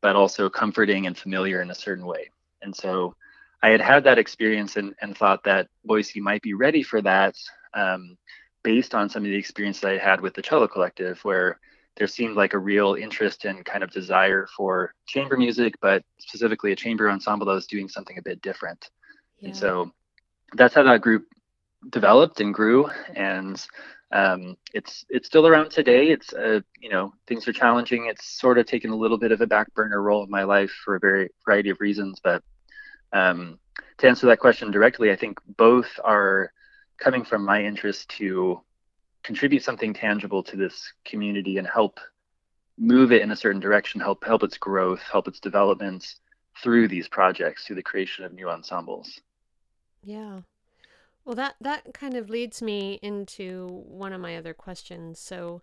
but 0.00 0.16
also 0.16 0.50
comforting 0.50 1.06
and 1.06 1.16
familiar 1.16 1.62
in 1.62 1.70
a 1.70 1.74
certain 1.74 2.04
way. 2.04 2.30
And 2.62 2.76
so 2.76 3.14
I 3.62 3.70
had 3.70 3.80
had 3.80 4.04
that 4.04 4.18
experience 4.18 4.76
and, 4.76 4.94
and 5.00 5.16
thought 5.16 5.44
that 5.44 5.68
Boise 5.84 6.20
might 6.20 6.42
be 6.42 6.52
ready 6.52 6.82
for 6.82 7.00
that 7.02 7.34
um, 7.72 8.18
based 8.62 8.94
on 8.94 9.08
some 9.08 9.24
of 9.24 9.30
the 9.30 9.36
experience 9.36 9.80
that 9.80 9.92
I 9.92 9.96
had 9.98 10.20
with 10.20 10.34
the 10.34 10.42
cello 10.42 10.68
collective, 10.68 11.20
where 11.24 11.58
there 11.96 12.06
seemed 12.06 12.36
like 12.36 12.52
a 12.52 12.58
real 12.58 12.94
interest 12.94 13.46
and 13.46 13.64
kind 13.64 13.82
of 13.82 13.90
desire 13.90 14.46
for 14.54 14.92
chamber 15.06 15.38
music, 15.38 15.74
but 15.80 16.02
specifically 16.18 16.72
a 16.72 16.76
chamber 16.76 17.10
ensemble 17.10 17.46
that 17.46 17.54
was 17.54 17.66
doing 17.66 17.88
something 17.88 18.18
a 18.18 18.22
bit 18.22 18.42
different. 18.42 18.90
Yeah. 19.44 19.48
And 19.48 19.56
so 19.56 19.92
that's 20.54 20.74
how 20.74 20.82
that 20.84 21.02
group 21.02 21.26
developed 21.90 22.40
and 22.40 22.54
grew. 22.54 22.88
And 23.14 23.64
um, 24.12 24.56
it's 24.72 25.04
it's 25.10 25.26
still 25.26 25.46
around 25.46 25.70
today. 25.70 26.08
It's 26.08 26.32
uh, 26.32 26.60
you 26.80 26.88
know 26.88 27.12
things 27.26 27.46
are 27.46 27.52
challenging. 27.52 28.06
It's 28.06 28.40
sort 28.40 28.58
of 28.58 28.66
taken 28.66 28.90
a 28.90 28.96
little 28.96 29.18
bit 29.18 29.32
of 29.32 29.40
a 29.40 29.46
back 29.46 29.72
burner 29.74 30.00
role 30.00 30.24
in 30.24 30.30
my 30.30 30.44
life 30.44 30.70
for 30.84 30.96
a 30.96 31.00
very 31.00 31.30
variety 31.44 31.70
of 31.70 31.80
reasons. 31.80 32.20
But 32.22 32.42
um, 33.12 33.58
to 33.98 34.08
answer 34.08 34.26
that 34.26 34.38
question 34.38 34.70
directly, 34.70 35.10
I 35.10 35.16
think 35.16 35.38
both 35.56 35.88
are 36.02 36.52
coming 36.98 37.24
from 37.24 37.44
my 37.44 37.64
interest 37.64 38.08
to 38.10 38.60
contribute 39.24 39.62
something 39.62 39.92
tangible 39.92 40.42
to 40.44 40.56
this 40.56 40.92
community 41.04 41.58
and 41.58 41.66
help 41.66 41.98
move 42.78 43.12
it 43.12 43.22
in 43.22 43.30
a 43.30 43.36
certain 43.36 43.60
direction, 43.60 44.00
help 44.00 44.24
help 44.24 44.42
its 44.42 44.58
growth, 44.58 45.00
help 45.00 45.28
its 45.28 45.40
development 45.40 46.14
through 46.62 46.88
these 46.88 47.08
projects, 47.08 47.64
through 47.64 47.76
the 47.76 47.82
creation 47.82 48.24
of 48.24 48.32
new 48.32 48.48
ensembles. 48.48 49.20
Yeah. 50.04 50.40
Well, 51.24 51.36
that 51.36 51.56
that 51.60 51.94
kind 51.94 52.14
of 52.14 52.30
leads 52.30 52.62
me 52.62 52.98
into 53.02 53.66
one 53.86 54.12
of 54.12 54.20
my 54.20 54.36
other 54.36 54.54
questions. 54.54 55.18
So, 55.18 55.62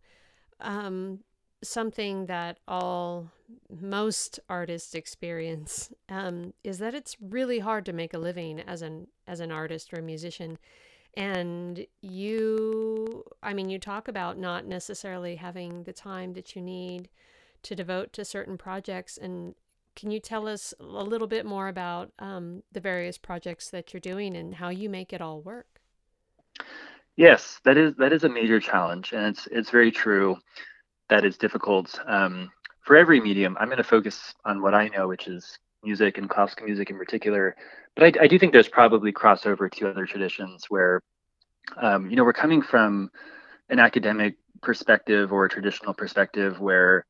um, 0.60 1.20
something 1.64 2.26
that 2.28 2.60
all 2.68 3.32
most 3.70 4.40
artists 4.50 4.96
experience 4.96 5.94
um, 6.10 6.54
is 6.64 6.80
that 6.80 6.96
it's 6.96 7.18
really 7.22 7.60
hard 7.60 7.86
to 7.86 7.94
make 7.94 8.14
a 8.14 8.18
living 8.20 8.60
as 8.62 8.82
an 8.82 9.08
as 9.28 9.40
an 9.40 9.52
artist 9.52 9.94
or 9.94 10.00
a 10.00 10.04
musician. 10.04 10.58
And 11.16 11.86
you, 12.02 13.26
I 13.44 13.54
mean, 13.54 13.70
you 13.70 13.80
talk 13.80 14.08
about 14.08 14.38
not 14.38 14.66
necessarily 14.66 15.36
having 15.36 15.84
the 15.84 15.94
time 15.94 16.34
that 16.34 16.56
you 16.56 16.62
need 16.62 17.10
to 17.64 17.76
devote 17.76 18.14
to 18.14 18.26
certain 18.26 18.58
projects, 18.58 19.18
and 19.18 19.56
can 19.96 20.12
you 20.12 20.20
tell 20.20 20.48
us 20.48 20.74
a 20.80 20.84
little 20.84 21.28
bit 21.28 21.46
more 21.46 21.68
about 21.68 22.12
um, 22.20 22.64
the 22.72 22.80
various 22.80 23.18
projects 23.18 23.70
that 23.72 23.94
you're 23.94 24.02
doing 24.02 24.36
and 24.36 24.56
how 24.56 24.70
you 24.70 24.90
make 24.90 25.14
it 25.14 25.22
all 25.22 25.42
work? 25.42 25.82
Yes, 27.18 27.60
that 27.66 27.78
is 27.78 27.96
that 27.98 28.14
is 28.14 28.24
a 28.24 28.30
major 28.30 28.60
challenge, 28.60 29.12
and 29.12 29.26
it's 29.26 29.48
it's 29.52 29.70
very 29.70 29.92
true 29.92 30.38
that 31.10 31.26
it's 31.26 31.38
difficult 31.38 32.00
um, 32.08 32.50
for 32.82 32.96
every 32.96 33.20
medium. 33.20 33.58
I'm 33.60 33.68
going 33.68 33.78
to 33.78 33.84
focus 33.84 34.34
on 34.46 34.62
what 34.62 34.74
I 34.74 34.88
know, 34.88 35.08
which 35.08 35.28
is 35.28 35.58
music 35.84 36.18
and 36.18 36.30
classical 36.30 36.66
music 36.66 36.90
in 36.90 36.98
particular. 36.98 37.56
But 37.96 38.18
I, 38.18 38.24
I 38.24 38.28
do 38.28 38.40
think 38.40 38.54
there's 38.54 38.70
probably 38.70 39.12
crossover 39.12 39.70
to 39.72 39.90
other 39.90 40.06
traditions 40.06 40.66
where, 40.70 41.02
um, 41.82 42.10
you 42.10 42.16
know, 42.16 42.24
we're 42.24 42.34
coming 42.34 42.62
from 42.62 43.12
an 43.70 43.80
academic 43.80 44.36
perspective 44.62 45.34
or 45.34 45.46
a 45.46 45.50
traditional 45.50 45.94
perspective 45.94 46.60
where 46.60 47.06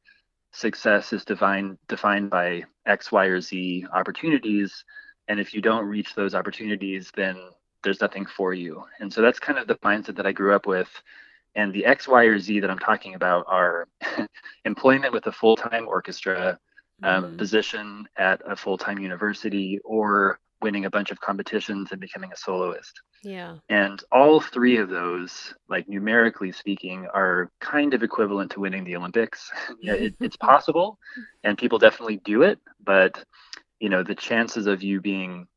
success 0.52 1.14
is 1.14 1.24
defined 1.24 1.78
defined 1.88 2.30
by 2.30 2.64
X, 2.86 3.12
Y, 3.12 3.26
or 3.26 3.42
Z 3.42 3.86
opportunities. 3.94 4.84
And 5.28 5.40
if 5.40 5.54
you 5.54 5.62
don't 5.62 5.86
reach 5.86 6.16
those 6.16 6.36
opportunities, 6.36 7.12
then 7.16 7.38
there's 7.84 8.02
nothing 8.02 8.26
for 8.26 8.54
you. 8.54 8.84
And 9.00 9.12
so 9.12 9.22
that's 9.22 9.40
kind 9.40 9.58
of 9.58 9.68
the 9.68 9.76
mindset 9.76 10.16
that 10.18 10.28
I 10.28 10.32
grew 10.32 10.56
up 10.56 10.66
with. 10.66 10.90
And 11.56 11.74
the 11.74 11.86
X, 11.86 12.08
Y, 12.08 12.24
or 12.24 12.40
Z 12.40 12.60
that 12.62 12.70
I'm 12.70 12.80
talking 12.80 13.16
about 13.16 13.46
are 13.48 13.88
employment 14.66 15.14
with 15.14 15.28
a 15.28 15.32
full 15.32 15.56
time 15.56 15.88
orchestra, 15.88 16.58
um, 17.04 17.24
mm-hmm. 17.24 17.38
position 17.38 18.08
at 18.18 18.42
a 18.46 18.56
full 18.56 18.78
time 18.78 19.00
university, 19.00 19.80
or 19.84 20.40
winning 20.62 20.86
a 20.86 20.89
bunch 20.89 21.12
of 21.12 21.20
competitions 21.20 21.91
and 21.91 22.00
becoming 22.00 22.32
a 22.32 22.38
soloist. 22.38 23.01
Yeah. 23.24 23.58
And 23.70 24.01
all 24.12 24.39
three 24.39 24.77
of 24.77 24.89
those, 24.89 25.53
like 25.70 25.88
numerically 25.88 26.51
speaking, 26.51 27.08
are 27.13 27.51
kind 27.60 27.94
of 27.94 28.03
equivalent 28.03 28.51
to 28.51 28.60
winning 28.60 28.84
the 28.84 28.96
Olympics. 28.96 29.51
it, 29.82 30.15
it's 30.20 30.38
possible, 30.38 30.98
and 31.44 31.58
people 31.58 31.80
definitely 31.80 32.18
do 32.24 32.44
it, 32.44 32.60
but 32.84 33.24
you 33.80 33.89
know 33.89 34.03
the 34.03 34.15
chances 34.15 34.68
of 34.68 34.84
you 34.84 35.01
being 35.01 35.48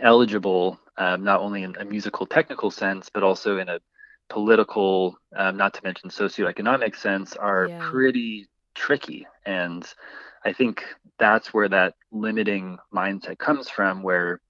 eligible, 0.00 0.78
um, 0.96 1.24
not 1.24 1.40
only 1.40 1.62
in 1.62 1.76
a 1.76 1.84
musical 1.84 2.26
technical 2.26 2.70
sense, 2.70 3.10
but 3.12 3.22
also 3.22 3.58
in 3.58 3.68
a 3.68 3.80
political, 4.28 5.18
um, 5.34 5.56
not 5.56 5.74
to 5.74 5.80
mention 5.84 6.10
socioeconomic 6.10 6.96
sense, 6.96 7.34
are 7.34 7.66
yeah. 7.68 7.78
pretty 7.82 8.48
tricky. 8.74 9.26
And 9.44 9.86
I 10.46 10.52
think 10.52 10.84
that's 11.18 11.52
where 11.52 11.68
that 11.68 11.94
limiting 12.12 12.78
mindset 12.94 13.36
comes 13.36 13.68
from, 13.68 14.04
where 14.04 14.40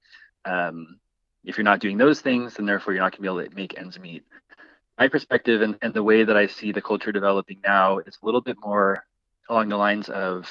um, 0.44 1.00
if 1.42 1.56
you're 1.56 1.64
not 1.64 1.80
doing 1.80 1.96
those 1.96 2.20
things, 2.20 2.54
then 2.54 2.66
therefore 2.66 2.92
you're 2.92 3.02
not 3.02 3.12
going 3.12 3.24
to 3.24 3.34
be 3.34 3.40
able 3.40 3.48
to 3.48 3.56
make 3.56 3.78
ends 3.78 3.98
meet. 3.98 4.22
My 4.98 5.08
perspective 5.08 5.62
and, 5.62 5.78
and 5.80 5.94
the 5.94 6.02
way 6.02 6.22
that 6.22 6.36
I 6.36 6.48
see 6.48 6.70
the 6.70 6.82
culture 6.82 7.12
developing 7.12 7.60
now 7.64 7.98
is 8.00 8.18
a 8.22 8.26
little 8.26 8.42
bit 8.42 8.58
more 8.62 9.06
along 9.48 9.70
the 9.70 9.78
lines 9.78 10.10
of 10.10 10.46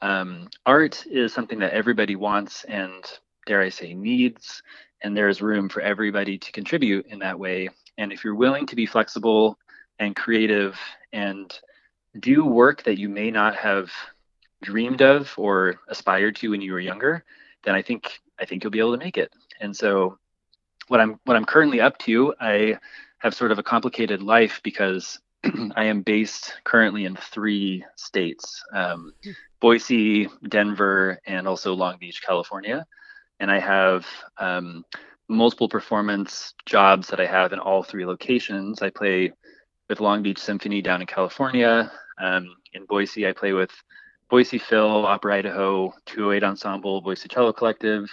um, 0.00 0.48
art 0.66 1.06
is 1.06 1.32
something 1.32 1.60
that 1.60 1.72
everybody 1.72 2.16
wants 2.16 2.64
and, 2.64 3.04
dare 3.46 3.62
I 3.62 3.68
say, 3.68 3.94
needs, 3.94 4.64
and 5.04 5.16
there's 5.16 5.40
room 5.40 5.68
for 5.68 5.80
everybody 5.80 6.38
to 6.38 6.50
contribute 6.50 7.06
in 7.06 7.20
that 7.20 7.38
way. 7.38 7.68
And 7.98 8.12
if 8.12 8.24
you're 8.24 8.34
willing 8.34 8.66
to 8.66 8.74
be 8.74 8.86
flexible 8.86 9.56
and 10.00 10.16
creative 10.16 10.76
and 11.12 11.56
do 12.18 12.44
work 12.44 12.82
that 12.82 12.98
you 12.98 13.08
may 13.08 13.30
not 13.30 13.54
have 13.54 13.92
dreamed 14.62 15.02
of 15.02 15.32
or 15.36 15.80
aspired 15.88 16.36
to 16.36 16.50
when 16.50 16.60
you 16.62 16.72
were 16.72 16.80
younger, 16.80 17.24
then 17.64 17.74
I 17.74 17.82
think 17.82 18.20
I 18.40 18.44
think 18.44 18.62
you'll 18.62 18.70
be 18.70 18.78
able 18.78 18.92
to 18.92 19.04
make 19.04 19.18
it. 19.18 19.32
And 19.60 19.76
so 19.76 20.18
what 20.88 21.00
I'm 21.00 21.20
what 21.24 21.36
I'm 21.36 21.44
currently 21.44 21.80
up 21.80 21.98
to, 21.98 22.34
I 22.40 22.78
have 23.18 23.34
sort 23.34 23.52
of 23.52 23.58
a 23.58 23.62
complicated 23.62 24.22
life 24.22 24.60
because 24.64 25.20
I 25.76 25.84
am 25.84 26.02
based 26.02 26.54
currently 26.64 27.04
in 27.04 27.16
three 27.16 27.84
states: 27.96 28.62
um, 28.72 29.12
Boise, 29.60 30.28
Denver, 30.48 31.20
and 31.26 31.46
also 31.46 31.74
Long 31.74 31.98
Beach, 31.98 32.22
California. 32.24 32.86
And 33.40 33.50
I 33.50 33.58
have 33.58 34.06
um, 34.38 34.84
multiple 35.28 35.68
performance 35.68 36.54
jobs 36.66 37.08
that 37.08 37.20
I 37.20 37.26
have 37.26 37.52
in 37.52 37.58
all 37.58 37.82
three 37.82 38.06
locations. 38.06 38.82
I 38.82 38.90
play 38.90 39.32
with 39.88 40.00
Long 40.00 40.22
Beach 40.22 40.38
Symphony 40.38 40.80
down 40.82 41.00
in 41.00 41.06
California. 41.06 41.90
Um, 42.20 42.54
in 42.72 42.86
Boise, 42.86 43.26
I 43.26 43.32
play 43.32 43.52
with 43.52 43.72
Boise 44.32 44.56
Phil, 44.56 45.04
Opera 45.04 45.34
Idaho, 45.34 45.92
208 46.06 46.42
Ensemble, 46.42 47.02
Boise 47.02 47.28
Cello 47.28 47.52
Collective. 47.52 48.08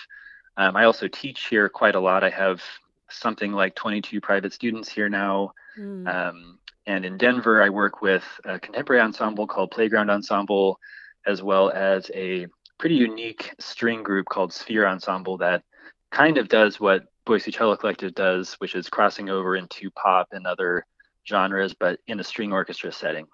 Um, 0.57 0.75
I 0.75 0.83
also 0.83 1.07
teach 1.07 1.45
here 1.45 1.69
quite 1.69 1.95
a 1.95 1.99
lot. 2.01 2.25
I 2.25 2.29
have 2.29 2.61
something 3.09 3.53
like 3.53 3.73
22 3.75 4.19
private 4.19 4.51
students 4.51 4.89
here 4.89 5.07
now. 5.07 5.53
Mm. 5.79 6.13
Um, 6.13 6.59
and 6.85 7.05
in 7.05 7.17
Denver, 7.17 7.63
I 7.63 7.69
work 7.69 8.01
with 8.01 8.25
a 8.43 8.59
contemporary 8.59 9.01
ensemble 9.01 9.47
called 9.47 9.71
Playground 9.71 10.09
Ensemble, 10.09 10.77
as 11.25 11.41
well 11.41 11.69
as 11.69 12.11
a 12.13 12.47
pretty 12.77 12.95
unique 12.95 13.55
string 13.57 14.03
group 14.03 14.25
called 14.25 14.51
Sphere 14.51 14.85
Ensemble 14.85 15.37
that 15.37 15.63
kind 16.11 16.37
of 16.37 16.49
does 16.49 16.81
what 16.81 17.03
Boise 17.23 17.49
Cello 17.49 17.77
Collective 17.77 18.13
does, 18.13 18.55
which 18.55 18.75
is 18.75 18.89
crossing 18.89 19.29
over 19.29 19.55
into 19.55 19.89
pop 19.91 20.27
and 20.33 20.45
other 20.45 20.85
genres, 21.25 21.73
but 21.73 22.01
in 22.07 22.19
a 22.19 22.25
string 22.25 22.51
orchestra 22.51 22.91
setting. 22.91 23.25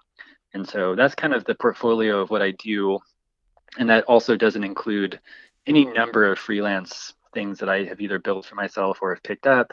And 0.56 0.66
so 0.66 0.94
that's 0.94 1.14
kind 1.14 1.34
of 1.34 1.44
the 1.44 1.54
portfolio 1.54 2.20
of 2.20 2.30
what 2.30 2.40
I 2.40 2.52
do. 2.52 2.98
And 3.78 3.90
that 3.90 4.04
also 4.04 4.36
doesn't 4.36 4.64
include 4.64 5.20
any 5.66 5.84
number 5.84 6.24
of 6.24 6.38
freelance 6.38 7.12
things 7.34 7.58
that 7.58 7.68
I 7.68 7.84
have 7.84 8.00
either 8.00 8.18
built 8.18 8.46
for 8.46 8.54
myself 8.54 9.00
or 9.02 9.14
have 9.14 9.22
picked 9.22 9.46
up. 9.46 9.70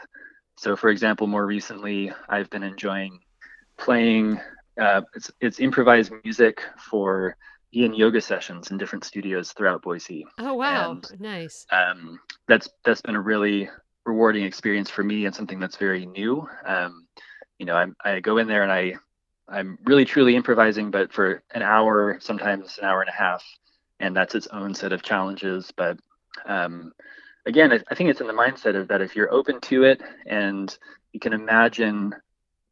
So, 0.58 0.76
for 0.76 0.90
example, 0.90 1.26
more 1.26 1.46
recently, 1.46 2.12
I've 2.28 2.50
been 2.50 2.62
enjoying 2.62 3.20
playing 3.78 4.38
uh, 4.78 5.02
it's, 5.14 5.30
it's 5.40 5.58
improvised 5.58 6.12
music 6.22 6.60
for 6.78 7.36
yin 7.70 7.94
yoga 7.94 8.20
sessions 8.20 8.70
in 8.70 8.76
different 8.76 9.04
studios 9.04 9.52
throughout 9.52 9.82
Boise. 9.82 10.26
Oh 10.38 10.54
wow, 10.54 10.90
and, 10.90 11.20
nice. 11.20 11.64
Um, 11.70 12.18
that's 12.48 12.68
that's 12.84 13.00
been 13.00 13.16
a 13.16 13.20
really 13.20 13.70
rewarding 14.04 14.44
experience 14.44 14.90
for 14.90 15.02
me 15.02 15.26
and 15.26 15.34
something 15.34 15.60
that's 15.60 15.76
very 15.76 16.06
new. 16.06 16.46
Um, 16.66 17.06
you 17.58 17.66
know, 17.66 17.74
I'm, 17.74 17.96
I 18.04 18.20
go 18.20 18.38
in 18.38 18.48
there 18.48 18.62
and 18.62 18.72
I 18.72 18.94
I'm 19.48 19.78
really 19.84 20.04
truly 20.04 20.36
improvising, 20.36 20.90
but 20.90 21.12
for 21.12 21.42
an 21.52 21.62
hour, 21.62 22.18
sometimes 22.20 22.78
an 22.78 22.84
hour 22.84 23.00
and 23.00 23.10
a 23.10 23.12
half, 23.12 23.44
and 24.00 24.16
that's 24.16 24.34
its 24.34 24.46
own 24.48 24.74
set 24.74 24.92
of 24.92 25.02
challenges. 25.02 25.70
But 25.76 25.98
um, 26.46 26.92
again, 27.46 27.72
I, 27.72 27.80
I 27.90 27.94
think 27.94 28.10
it's 28.10 28.20
in 28.20 28.26
the 28.26 28.32
mindset 28.32 28.76
of 28.76 28.88
that 28.88 29.00
if 29.00 29.14
you're 29.14 29.32
open 29.32 29.60
to 29.62 29.84
it 29.84 30.00
and 30.26 30.76
you 31.12 31.20
can 31.20 31.32
imagine 31.32 32.14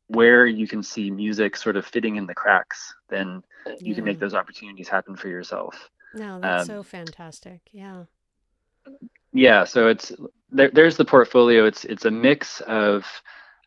where 0.09 0.47
you 0.47 0.67
can 0.67 0.83
see 0.83 1.11
music 1.11 1.57
sort 1.57 1.77
of 1.77 1.87
fitting 1.87 2.17
in 2.17 2.27
the 2.27 2.35
cracks, 2.35 2.95
then 3.09 3.43
you 3.81 3.95
can 3.95 4.05
make 4.05 4.19
those 4.19 4.35
opportunities 4.35 4.89
happen 4.89 5.17
for 5.17 5.29
yourself. 5.29 5.91
No, 6.15 6.41
that's 6.41 6.63
Um, 6.63 6.77
so 6.77 6.83
fantastic. 6.83 7.61
Yeah. 7.73 8.05
Yeah, 9.33 9.65
so 9.65 9.89
it's 9.89 10.13
there, 10.51 10.71
there's 10.71 10.97
the 10.97 11.05
portfolio. 11.05 11.65
It's 11.65 11.85
it's 11.85 12.05
a 12.05 12.11
mix 12.11 12.61
of 12.63 13.07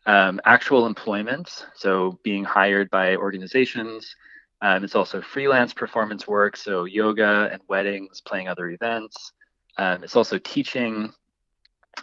um, 0.06 0.40
actual 0.44 0.86
employment, 0.86 1.66
so 1.74 2.18
being 2.22 2.44
hired 2.44 2.88
by 2.90 3.16
organizations. 3.16 4.14
Um, 4.62 4.84
it's 4.84 4.94
also 4.94 5.20
freelance 5.20 5.74
performance 5.74 6.26
work, 6.26 6.56
so 6.56 6.84
yoga 6.84 7.50
and 7.52 7.60
weddings, 7.68 8.22
playing 8.22 8.48
other 8.48 8.70
events. 8.70 9.32
Um, 9.76 10.02
it's 10.04 10.16
also 10.16 10.38
teaching. 10.38 11.12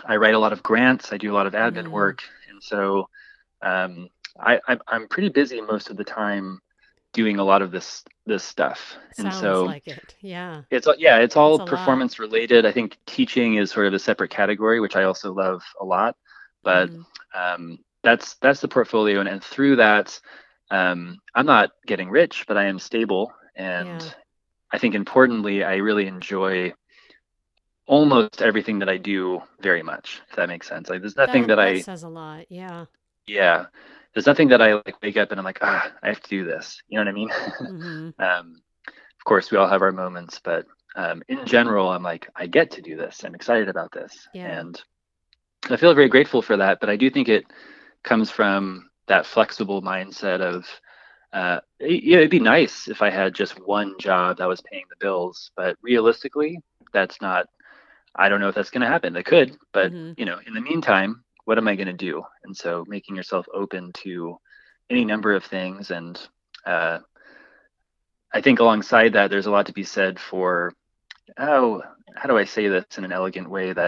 I 0.06 0.18
write 0.18 0.36
a 0.36 0.40
lot 0.40 0.54
of 0.54 0.62
grants. 0.64 1.12
I 1.14 1.18
do 1.18 1.32
a 1.32 1.36
lot 1.36 1.48
of 1.48 1.54
admin 1.54 1.86
Mm. 1.88 1.92
work, 1.92 2.22
and 2.50 2.62
so 2.62 3.10
um, 3.62 4.10
I, 4.40 4.60
I'm 4.68 4.80
I'm 4.88 5.08
pretty 5.08 5.30
busy 5.30 5.62
most 5.62 5.90
of 5.90 5.98
the 5.98 6.04
time 6.04 6.60
doing 7.14 7.38
a 7.40 7.44
lot 7.44 7.62
of 7.62 7.72
this 7.72 8.04
this 8.26 8.44
stuff. 8.44 8.96
And 9.18 9.26
Sounds 9.32 9.40
so 9.40 9.66
like 9.66 9.88
it. 9.88 10.16
Yeah. 10.22 10.62
it's 10.72 10.88
all- 10.88 10.96
yeah, 10.98 11.18
it's 11.20 11.36
all 11.36 11.58
That's 11.58 11.70
a 11.70 11.74
lot. 11.74 11.80
performance 11.80 12.20
related. 12.20 12.66
I 12.66 12.72
think 12.72 12.98
teaching 13.06 13.56
is 13.56 13.72
sort 13.72 13.86
of 13.88 13.94
a 13.94 14.00
separate 14.00 14.32
category, 14.32 14.80
which 14.80 14.96
I 14.96 15.04
also 15.04 15.34
love 15.34 15.62
a 15.80 15.86
lot. 15.86 16.16
But 16.64 16.90
Mm. 16.90 17.06
um, 17.36 17.78
that's 18.04 18.36
that's 18.36 18.62
the 18.62 18.68
portfolio, 18.68 19.20
and, 19.20 19.30
and 19.30 19.44
through 19.44 19.78
that, 19.78 20.20
um, 20.72 21.18
I'm 21.36 21.46
not 21.46 21.72
getting 21.86 22.10
rich, 22.10 22.46
but 22.48 22.58
I 22.58 22.66
am 22.66 22.80
stable, 22.80 23.32
and 23.56 23.86
Yeah. 23.86 24.10
I 24.72 24.78
think 24.80 24.96
importantly, 24.96 25.64
I 25.64 25.76
really 25.76 26.08
enjoy 26.08 26.74
almost 27.86 28.42
everything 28.42 28.80
that 28.80 28.90
I 28.90 28.98
do 28.98 29.42
very 29.62 29.84
much. 29.84 30.22
If 30.30 30.36
that 30.36 30.50
makes 30.50 30.68
sense. 30.68 30.90
Like 30.90 31.02
there's 31.02 31.16
nothing 31.16 31.48
that, 31.48 31.60
I 31.60 31.80
says 31.82 32.04
a 32.04 32.10
lot. 32.10 32.46
Yeah. 32.50 32.86
yeah, 33.28 33.66
there's 34.14 34.26
nothing 34.26 34.50
that 34.50 34.62
I 34.62 34.74
like 34.74 35.02
wake 35.02 35.18
up 35.18 35.32
and 35.32 35.40
I'm 35.40 35.46
like 35.46 35.60
ah 35.62 35.92
I 36.02 36.08
have 36.08 36.22
to 36.22 36.30
do 36.30 36.44
this. 36.46 36.82
You 36.88 36.98
know 36.98 37.06
what 37.06 37.10
I 37.10 37.14
mean? 37.14 37.30
hmm 37.30 38.10
um, 38.20 38.62
of 38.90 39.26
course, 39.26 39.52
we 39.52 39.58
all 39.58 39.70
have 39.70 39.82
our 39.82 39.92
moments, 39.92 40.40
but 40.44 40.66
um, 40.96 41.24
in 41.30 41.46
general, 41.46 41.90
I'm 41.90 42.04
like, 42.04 42.28
I 42.36 42.46
get 42.48 42.72
to 42.72 42.82
do 42.82 42.98
this. 42.98 43.24
I'm 43.24 43.36
excited 43.36 43.70
about 43.70 43.92
this, 43.92 44.28
Yeah. 44.34 44.60
and 44.60 44.82
I 45.70 45.78
feel 45.78 45.94
very 45.94 46.10
grateful 46.10 46.42
for 46.42 46.58
that. 46.58 46.80
But 46.80 46.90
I 46.90 46.98
do 46.98 47.10
think 47.10 47.30
it 47.30 47.46
comes 48.04 48.30
from 48.32 48.90
that 49.08 49.26
flexible 49.26 49.82
mindset 49.82 50.42
of, 50.42 50.66
uh, 51.34 51.60
y- 51.80 52.02
yeah, 52.04 52.18
it'd 52.18 52.30
be 52.32 52.40
nice 52.40 52.88
if 52.88 53.02
I 53.02 53.10
had 53.10 53.34
just 53.36 53.60
one 53.66 53.96
job 54.00 54.38
that 54.38 54.48
was 54.48 54.62
paying 54.62 54.86
the 54.90 54.96
bills, 55.00 55.52
but 55.56 55.78
realistically, 55.82 56.60
that's 56.94 57.22
not. 57.22 57.48
I 58.16 58.30
don't 58.30 58.40
know 58.40 58.50
if 58.50 58.56
that's 58.56 58.70
going 58.70 58.82
to 58.82 58.88
happen. 58.88 59.16
It 59.16 59.26
could, 59.26 59.56
but 59.74 59.94
Mhm. 59.94 60.16
you 60.16 60.26
know, 60.26 60.40
in 60.46 60.54
the 60.54 60.62
meantime, 60.62 61.24
what 61.46 61.58
am 61.58 61.68
I 61.68 61.76
going 61.76 61.88
to 61.88 61.94
do? 61.94 62.24
And 62.44 62.56
so, 62.56 62.84
making 62.88 63.16
yourself 63.16 63.46
open 63.54 63.92
to 64.04 64.38
any 64.90 65.06
number 65.06 65.34
of 65.34 65.44
things 65.44 65.92
and 65.92 66.20
uh, 66.66 67.00
I 68.34 68.42
think 68.42 68.60
alongside 68.60 69.14
that, 69.14 69.30
there's 69.30 69.46
a 69.48 69.52
lot 69.52 69.68
to 69.68 69.74
be 69.74 69.84
said 69.84 70.20
for 70.20 70.74
oh, 71.40 71.82
how 72.16 72.28
do 72.28 72.38
I 72.38 72.46
say 72.46 72.68
this 72.68 72.90
in 72.90 72.98
an 72.98 73.12
elegant 73.12 73.50
way 73.50 73.74
that 73.74 73.86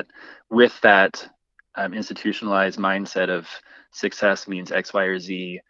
with 0.50 0.80
that 0.82 1.28
um, 1.76 1.94
institutionalized 1.94 2.78
mindset 2.80 3.30
of 3.30 3.48
success 3.96 4.48
means 4.48 4.72
X, 4.72 4.94
Y, 4.94 5.04
or 5.06 5.20
Z 5.20 5.62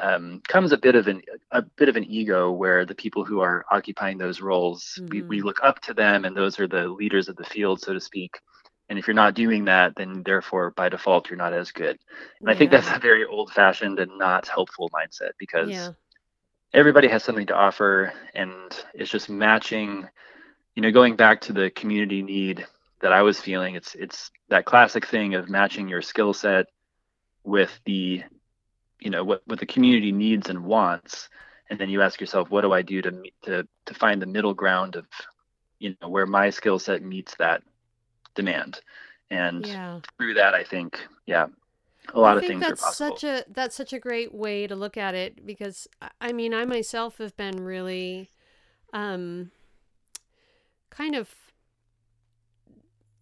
um, 0.00 0.40
comes 0.48 0.72
a 0.72 0.78
bit 0.78 0.94
of 0.94 1.08
an 1.08 1.22
a 1.52 1.62
bit 1.76 1.88
of 1.88 1.96
an 1.96 2.04
ego 2.04 2.50
where 2.52 2.84
the 2.86 2.94
people 2.94 3.24
who 3.24 3.40
are 3.40 3.64
occupying 3.70 4.18
those 4.18 4.40
roles 4.40 5.02
we, 5.10 5.22
we 5.28 5.40
Mhm. 5.40 5.42
look 5.42 5.58
up 5.62 5.80
to 5.82 5.94
them 5.94 6.24
and 6.24 6.36
those 6.36 6.58
are 6.60 6.68
the 6.68 6.86
leaders 6.88 7.28
of 7.28 7.36
the 7.36 7.44
field, 7.44 7.80
so 7.80 7.92
to 7.94 8.00
speak. 8.00 8.38
And 8.88 8.98
if 8.98 9.06
you're 9.06 9.14
not 9.14 9.34
doing 9.34 9.64
that, 9.66 9.94
then 9.96 10.22
therefore 10.24 10.72
by 10.76 10.88
default 10.88 11.30
you're 11.30 11.38
not 11.38 11.54
as 11.54 11.72
good. 11.72 11.98
And 12.40 12.50
I 12.50 12.54
think 12.54 12.70
that's 12.70 12.90
a 12.90 12.98
very 13.00 13.24
old-fashioned 13.24 13.98
and 13.98 14.18
not 14.18 14.48
helpful 14.48 14.90
mindset 14.94 15.32
because 15.38 15.76
Yeah. 15.76 15.94
everybody 16.74 17.08
has 17.08 17.24
something 17.24 17.46
to 17.46 17.54
offer 17.54 18.12
and 18.34 18.84
it's 18.94 19.10
just 19.10 19.28
matching 19.30 20.06
you 20.74 20.82
know 20.82 20.90
going 20.92 21.16
back 21.16 21.40
to 21.40 21.52
the 21.52 21.70
community 21.70 22.22
need 22.22 22.66
that 23.00 23.12
i 23.12 23.22
was 23.22 23.40
feeling 23.40 23.74
it's 23.74 23.94
it's 23.94 24.30
that 24.48 24.64
classic 24.64 25.06
thing 25.06 25.34
of 25.34 25.48
matching 25.48 25.88
your 25.88 26.02
skill 26.02 26.32
set 26.32 26.66
with 27.46 27.80
the 27.86 28.22
you 29.00 29.10
know 29.10 29.24
what 29.24 29.42
what 29.46 29.60
the 29.60 29.66
community 29.66 30.12
needs 30.12 30.50
and 30.50 30.64
wants. 30.64 31.30
And 31.70 31.80
then 31.80 31.90
you 31.90 32.02
ask 32.02 32.20
yourself 32.20 32.50
what 32.50 32.62
do 32.62 32.72
i 32.72 32.82
do 32.82 33.02
to 33.02 33.10
meet, 33.10 33.34
to 33.44 33.66
to 33.86 33.94
find 33.94 34.20
the 34.20 34.26
middle 34.26 34.54
ground 34.54 34.96
of 34.96 35.06
you 35.78 35.96
know 36.02 36.08
where 36.08 36.26
my 36.26 36.50
skill 36.50 36.78
set 36.78 37.02
meets 37.02 37.34
that 37.38 37.62
demand? 38.34 38.80
And 39.30 39.64
Yeah. 39.66 40.00
through 40.18 40.34
that 40.34 40.54
i 40.54 40.62
think 40.62 41.00
yeah 41.26 41.46
a 42.14 42.20
lot 42.20 42.36
I 42.36 42.40
of 42.40 42.46
things 42.46 42.62
are 42.62 42.68
that's 42.68 42.82
possible. 42.82 43.16
such 43.16 43.24
a 43.24 43.44
that's 43.48 43.76
such 43.76 43.92
a 43.92 43.98
great 43.98 44.32
way 44.32 44.66
to 44.66 44.76
look 44.76 44.96
at 44.96 45.14
it 45.14 45.44
because 45.44 45.88
I- 46.00 46.10
I 46.20 46.32
mean 46.32 46.54
I 46.54 46.64
myself 46.64 47.18
have 47.18 47.36
been 47.36 47.60
really 47.60 48.30
um 48.92 49.50
kind 50.90 51.16
of 51.16 51.34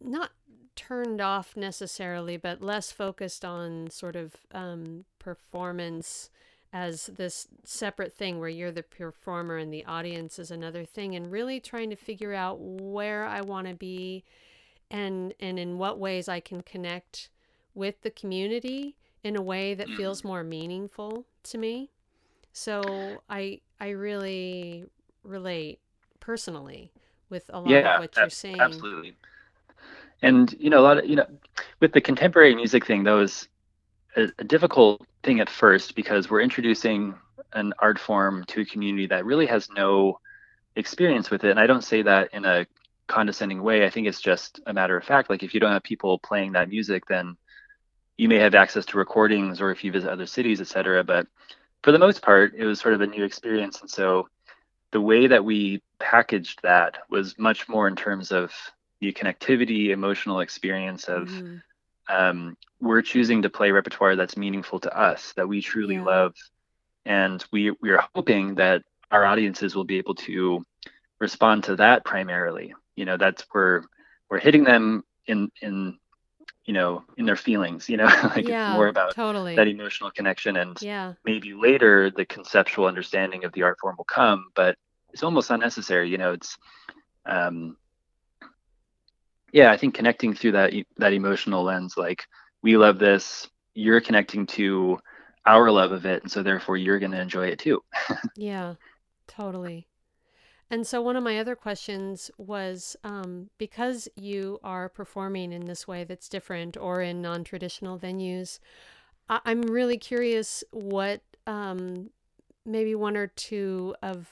not 0.01 0.31
turned 0.77 1.21
off 1.21 1.57
necessarily 1.57 2.37
but 2.37 2.63
less 2.63 2.93
focused 2.93 3.45
on 3.45 3.91
sort 3.91 4.17
of 4.17 4.37
um 4.53 5.05
performance 5.19 6.31
as 6.73 7.07
this 7.07 7.47
separate 7.65 8.13
thing 8.13 8.41
where 8.41 8.49
you're 8.49 8.73
the 8.73 8.83
performer 8.83 9.57
and 9.57 9.73
the 9.73 9.85
audience 9.85 10.39
is 10.39 10.51
another 10.51 10.85
thing 10.85 11.15
and 11.15 11.31
really 11.31 11.61
trying 11.61 11.89
to 11.91 11.97
figure 11.97 12.35
out 12.35 12.59
where 12.61 13.25
I 13.25 13.43
want 13.43 13.69
to 13.69 13.75
be 13.75 14.25
and 14.91 15.35
and 15.41 15.59
in 15.59 15.79
what 15.79 15.99
ways 15.99 16.29
I 16.29 16.41
can 16.41 16.63
connect 16.63 17.31
with 17.75 18.03
the 18.03 18.11
community 18.11 18.97
in 19.23 19.37
a 19.37 19.43
way 19.43 19.75
that 19.75 19.91
feels 19.91 20.25
more 20.25 20.43
meaningful 20.45 21.27
to 21.45 21.59
me. 21.59 21.91
So 22.53 23.23
I 23.29 23.61
I 23.81 23.91
really 23.91 24.87
relate 25.25 25.81
personally 26.21 26.93
with 27.31 27.51
a 27.53 27.61
lot 27.61 27.71
yeah 27.71 27.95
of 27.97 27.99
what 27.99 28.17
you're 28.17 28.31
saying. 28.31 28.61
absolutely 28.61 29.17
and 30.25 30.55
you 30.59 30.71
know 30.71 30.81
a 30.81 30.87
lot 30.89 30.99
of 30.99 31.07
you 31.07 31.17
know 31.17 31.27
with 31.81 31.93
the 31.93 32.01
contemporary 32.01 32.55
music 32.55 32.87
thing 32.87 33.05
that 33.05 33.13
was 33.13 33.49
a, 34.17 34.29
a 34.39 34.45
difficult 34.45 35.07
thing 35.23 35.41
at 35.41 35.51
first 35.51 35.95
because 35.95 36.31
we're 36.31 36.41
introducing 36.41 37.15
an 37.53 37.73
art 37.79 37.99
form 37.99 38.45
to 38.47 38.63
a 38.63 38.65
community 38.65 39.07
that 39.07 39.25
really 39.25 39.47
has 39.47 39.69
no 39.71 40.19
experience 40.77 41.31
with 41.31 41.45
it. 41.45 41.51
And 41.51 41.61
i 41.61 41.67
don't 41.67 41.85
say 41.85 42.03
that 42.03 42.31
in 42.33 42.45
a 42.45 42.67
condescending 43.07 43.63
way. 43.63 43.85
I 43.85 43.91
think 43.91 44.07
it's 44.07 44.21
just 44.21 44.61
a 44.67 44.73
matter 44.73 44.97
of 44.97 45.05
fact. 45.05 45.29
Like 45.29 45.43
if 45.43 45.53
you 45.53 45.61
don't 45.61 45.73
have 45.73 45.83
people 45.83 46.19
playing 46.19 46.53
that 46.53 46.69
music 46.69 47.05
then 47.07 47.37
you 48.17 48.29
may 48.29 48.39
have 48.39 48.55
access 48.55 48.87
to 48.87 48.99
recordings 48.99 49.61
or 49.61 49.71
if 49.71 49.85
you 49.85 49.93
visit 49.93 50.11
other 50.11 50.27
cities 50.27 50.61
etc 50.61 51.03
but 51.05 51.27
for 51.83 51.93
the 51.93 51.99
most 51.99 52.23
part 52.23 52.55
it 52.57 52.65
was 52.65 52.81
sort 52.81 52.95
of 52.95 53.01
a 53.03 53.07
new 53.07 53.25
experience. 53.25 53.81
And 53.81 53.91
so 53.91 54.29
the 54.93 55.01
way 55.01 55.27
that 55.27 55.45
we 55.45 55.83
packaged 55.99 56.61
that 56.63 56.99
was 57.11 57.39
much 57.39 57.69
more 57.69 57.89
in 57.89 57.97
terms 57.97 58.33
of 58.33 58.53
the 59.05 59.13
connectivity 59.13 59.91
emotional 59.91 60.41
experience 60.41 61.09
of 61.09 61.29
Mhm. 61.29 61.63
um, 62.09 62.57
we're 62.81 63.03
choosing 63.03 63.43
to 63.43 63.51
play 63.51 63.71
repertoire 63.71 64.17
that's 64.17 64.37
meaningful 64.37 64.81
to 64.81 64.99
us 64.99 65.33
that 65.37 65.49
we 65.49 65.61
truly 65.61 65.97
Yeah. 65.97 66.05
love 66.05 66.35
and 67.07 67.45
we 67.53 67.71
we 67.83 67.91
are 67.91 68.05
hoping 68.15 68.55
that 68.57 68.83
our 69.11 69.25
audiences 69.25 69.75
will 69.75 69.85
be 69.85 69.99
able 69.99 70.15
to 70.15 70.65
respond 71.21 71.65
to 71.65 71.77
that 71.77 72.05
primarily 72.05 72.75
you 72.97 73.05
know 73.05 73.17
that's 73.17 73.45
where 73.53 73.85
we're 74.31 74.39
hitting 74.41 74.65
them 74.65 75.05
in 75.27 75.51
in 75.63 75.99
you 76.67 76.75
know 76.75 77.05
in 77.17 77.27
their 77.27 77.37
feelings 77.37 77.89
you 77.89 77.97
know 77.97 78.05
like 78.37 78.49
yeah, 78.49 78.69
it's 78.69 78.69
more 78.77 78.89
about 78.89 79.15
totally. 79.15 79.57
that 79.57 79.69
emotional 79.69 80.11
connection 80.11 80.57
and 80.57 80.83
yeah. 80.83 81.15
maybe 81.25 81.55
later 81.55 82.11
the 82.11 82.25
conceptual 82.27 82.87
understanding 82.87 83.45
of 83.45 83.53
the 83.53 83.63
art 83.63 83.79
form 83.81 83.95
will 83.97 84.05
come 84.05 84.51
but 84.55 84.77
it's 85.13 85.23
almost 85.23 85.51
unnecessary 85.51 86.09
you 86.11 86.19
know 86.19 86.33
it's 86.33 86.57
um 87.27 87.77
yeah 89.55 89.73
i 89.73 89.77
think 89.79 89.95
connecting 89.95 90.35
through 90.35 90.53
that 90.53 90.75
that 90.99 91.15
emotional 91.15 91.65
lens 91.65 91.95
like 91.97 92.25
we 92.63 92.77
love 92.77 92.99
this 92.99 93.49
you're 93.75 94.03
connecting 94.03 94.47
to 94.47 94.99
our 95.47 95.71
love 95.71 95.93
of 95.93 96.05
it 96.05 96.23
and 96.23 96.31
so 96.31 96.43
therefore 96.43 96.77
you're 96.77 96.99
going 96.99 97.13
to 97.13 97.21
enjoy 97.21 97.47
it 97.47 97.59
too 97.59 97.83
Yeah, 98.37 98.75
totally. 99.27 99.87
And 100.71 100.87
so 100.87 101.03
one 101.03 101.17
of 101.17 101.23
my 101.23 101.39
other 101.39 101.55
questions 101.55 102.31
was 102.39 102.97
um, 103.05 103.51
because 103.59 104.09
you 104.17 104.59
are 104.65 104.89
performing 104.89 105.53
in 105.53 105.67
this 105.67 105.87
way 105.87 106.05
that's 106.05 106.29
different 106.29 106.77
or 106.77 107.01
in 107.01 107.23
non-traditional 107.23 107.99
venues, 107.99 108.59
I- 109.29 109.41
I'm 109.45 109.63
really 109.63 109.99
curious 109.99 110.65
what 110.73 111.23
um, 111.47 112.11
maybe 112.67 112.95
one 112.95 113.17
or 113.17 113.29
two 113.29 113.95
of 114.03 114.29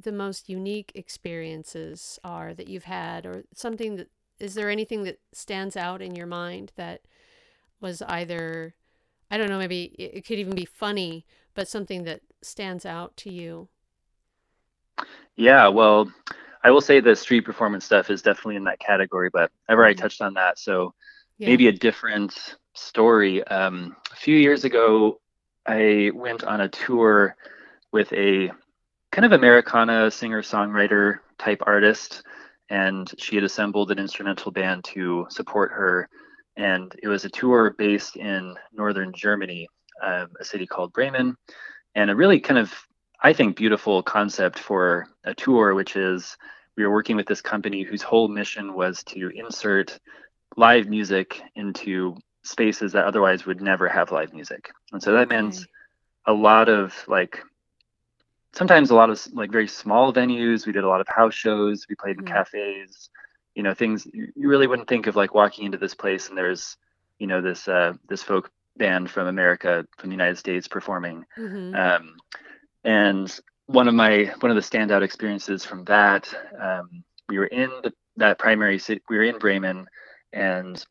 the 0.00 0.12
most 0.12 0.48
unique 0.48 0.92
experiences 0.94 2.18
are 2.24 2.54
that 2.54 2.68
you've 2.68 2.84
had, 2.84 3.26
or 3.26 3.44
something 3.54 3.96
that 3.96 4.08
is 4.40 4.54
there 4.54 4.70
anything 4.70 5.04
that 5.04 5.20
stands 5.32 5.76
out 5.76 6.02
in 6.02 6.14
your 6.14 6.26
mind 6.26 6.72
that 6.76 7.02
was 7.80 8.02
either, 8.02 8.74
I 9.30 9.38
don't 9.38 9.48
know, 9.50 9.58
maybe 9.58 9.84
it 9.98 10.26
could 10.26 10.38
even 10.38 10.54
be 10.54 10.66
funny, 10.66 11.26
but 11.54 11.68
something 11.68 12.04
that 12.04 12.22
stands 12.42 12.86
out 12.86 13.16
to 13.18 13.32
you? 13.32 13.68
yeah 15.36 15.68
well 15.68 16.10
i 16.64 16.70
will 16.70 16.80
say 16.80 17.00
the 17.00 17.14
street 17.14 17.42
performance 17.42 17.84
stuff 17.84 18.10
is 18.10 18.22
definitely 18.22 18.56
in 18.56 18.64
that 18.64 18.80
category, 18.80 19.30
but 19.32 19.50
I've 19.68 19.78
already 19.78 19.94
Mhm. 19.94 20.00
touched 20.00 20.20
on 20.20 20.34
that. 20.34 20.58
So 20.58 20.92
Yeah. 21.38 21.48
maybe 21.52 21.68
a 21.68 21.72
different 21.72 22.56
story. 22.74 23.44
Um, 23.44 23.96
a 24.12 24.16
few 24.16 24.36
years 24.36 24.64
ago, 24.64 25.20
I 25.66 26.10
went 26.14 26.44
on 26.44 26.60
a 26.60 26.68
tour 26.68 27.36
with 27.92 28.12
a 28.12 28.50
kind 29.12 29.24
of 29.26 29.32
Americana 29.32 30.10
singer 30.10 30.42
songwriter 30.42 31.20
type 31.38 31.62
artist, 31.66 32.22
and 32.70 33.12
she 33.18 33.34
had 33.36 33.44
assembled 33.44 33.90
an 33.90 33.98
instrumental 33.98 34.50
band 34.52 34.84
to 34.84 35.26
support 35.30 35.72
her. 35.72 36.08
And 36.56 36.94
it 37.02 37.08
was 37.08 37.24
a 37.24 37.30
tour 37.30 37.74
based 37.78 38.16
in 38.16 38.54
northern 38.72 39.12
Germany, 39.14 39.68
um, 40.02 40.28
a 40.40 40.44
city 40.44 40.66
called 40.66 40.92
Bremen, 40.92 41.36
and 41.94 42.10
a 42.10 42.16
really 42.16 42.40
kind 42.40 42.58
of, 42.58 42.72
I 43.22 43.32
think, 43.32 43.56
beautiful 43.56 44.02
concept 44.02 44.58
for 44.58 45.06
a 45.24 45.34
tour, 45.34 45.74
which 45.74 45.96
is 45.96 46.36
we 46.76 46.84
were 46.84 46.92
working 46.92 47.16
with 47.16 47.26
this 47.26 47.40
company 47.40 47.82
whose 47.82 48.02
whole 48.02 48.28
mission 48.28 48.74
was 48.74 49.02
to 49.04 49.30
insert 49.34 49.98
live 50.56 50.88
music 50.88 51.40
into 51.54 52.16
spaces 52.44 52.92
that 52.92 53.04
otherwise 53.04 53.46
would 53.46 53.60
never 53.60 53.88
have 53.88 54.12
live 54.12 54.32
music. 54.32 54.70
And 54.92 55.02
so 55.02 55.12
that 55.12 55.28
meant 55.28 55.54
Okay. 55.56 55.64
a 56.26 56.32
lot 56.32 56.68
of 56.68 56.94
like 57.08 57.42
sometimes 58.54 58.90
a 58.90 58.94
lot 58.94 59.10
of 59.10 59.20
like 59.32 59.50
very 59.50 59.68
small 59.68 60.12
venues. 60.12 60.66
We 60.66 60.72
did 60.72 60.84
a 60.84 60.88
lot 60.88 61.00
of 61.00 61.08
house 61.08 61.34
shows. 61.34 61.86
We 61.88 61.94
played 61.96 62.16
in 62.16 62.24
Mhm. 62.24 62.26
cafes. 62.26 63.10
You 63.54 63.62
know, 63.62 63.74
things 63.74 64.06
you 64.12 64.48
really 64.48 64.66
wouldn't 64.66 64.88
think 64.88 65.06
of 65.06 65.16
like 65.16 65.34
walking 65.34 65.64
into 65.66 65.78
this 65.78 65.94
place 65.94 66.28
and 66.28 66.38
there's 66.38 66.76
you 67.18 67.26
know 67.26 67.40
this 67.40 67.68
uh, 67.68 67.94
this 68.08 68.22
folk 68.22 68.50
band 68.76 69.10
from 69.10 69.26
America 69.26 69.84
from 69.98 70.10
the 70.10 70.14
United 70.14 70.38
States 70.38 70.68
performing. 70.68 71.24
Mhm. 71.36 71.74
Um, 71.74 72.16
and 72.84 73.40
one 73.66 73.88
of 73.88 73.94
my 73.94 74.32
one 74.40 74.50
of 74.50 74.56
the 74.56 74.62
standout 74.62 75.02
experiences 75.02 75.64
from 75.64 75.84
that, 75.84 76.32
um, 76.60 77.04
we 77.28 77.38
were 77.38 77.46
in 77.46 77.70
the, 77.82 77.92
that 78.16 78.38
primary 78.38 78.78
city. 78.78 79.02
We 79.08 79.16
were 79.16 79.24
in 79.24 79.38
Bremen, 79.38 79.86
and 80.32 80.84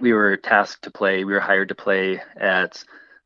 we 0.00 0.12
were 0.12 0.36
tasked 0.36 0.84
to 0.84 0.90
play. 0.90 1.24
We 1.24 1.32
were 1.32 1.40
hired 1.40 1.68
to 1.68 1.74
play 1.74 2.22
at 2.36 2.82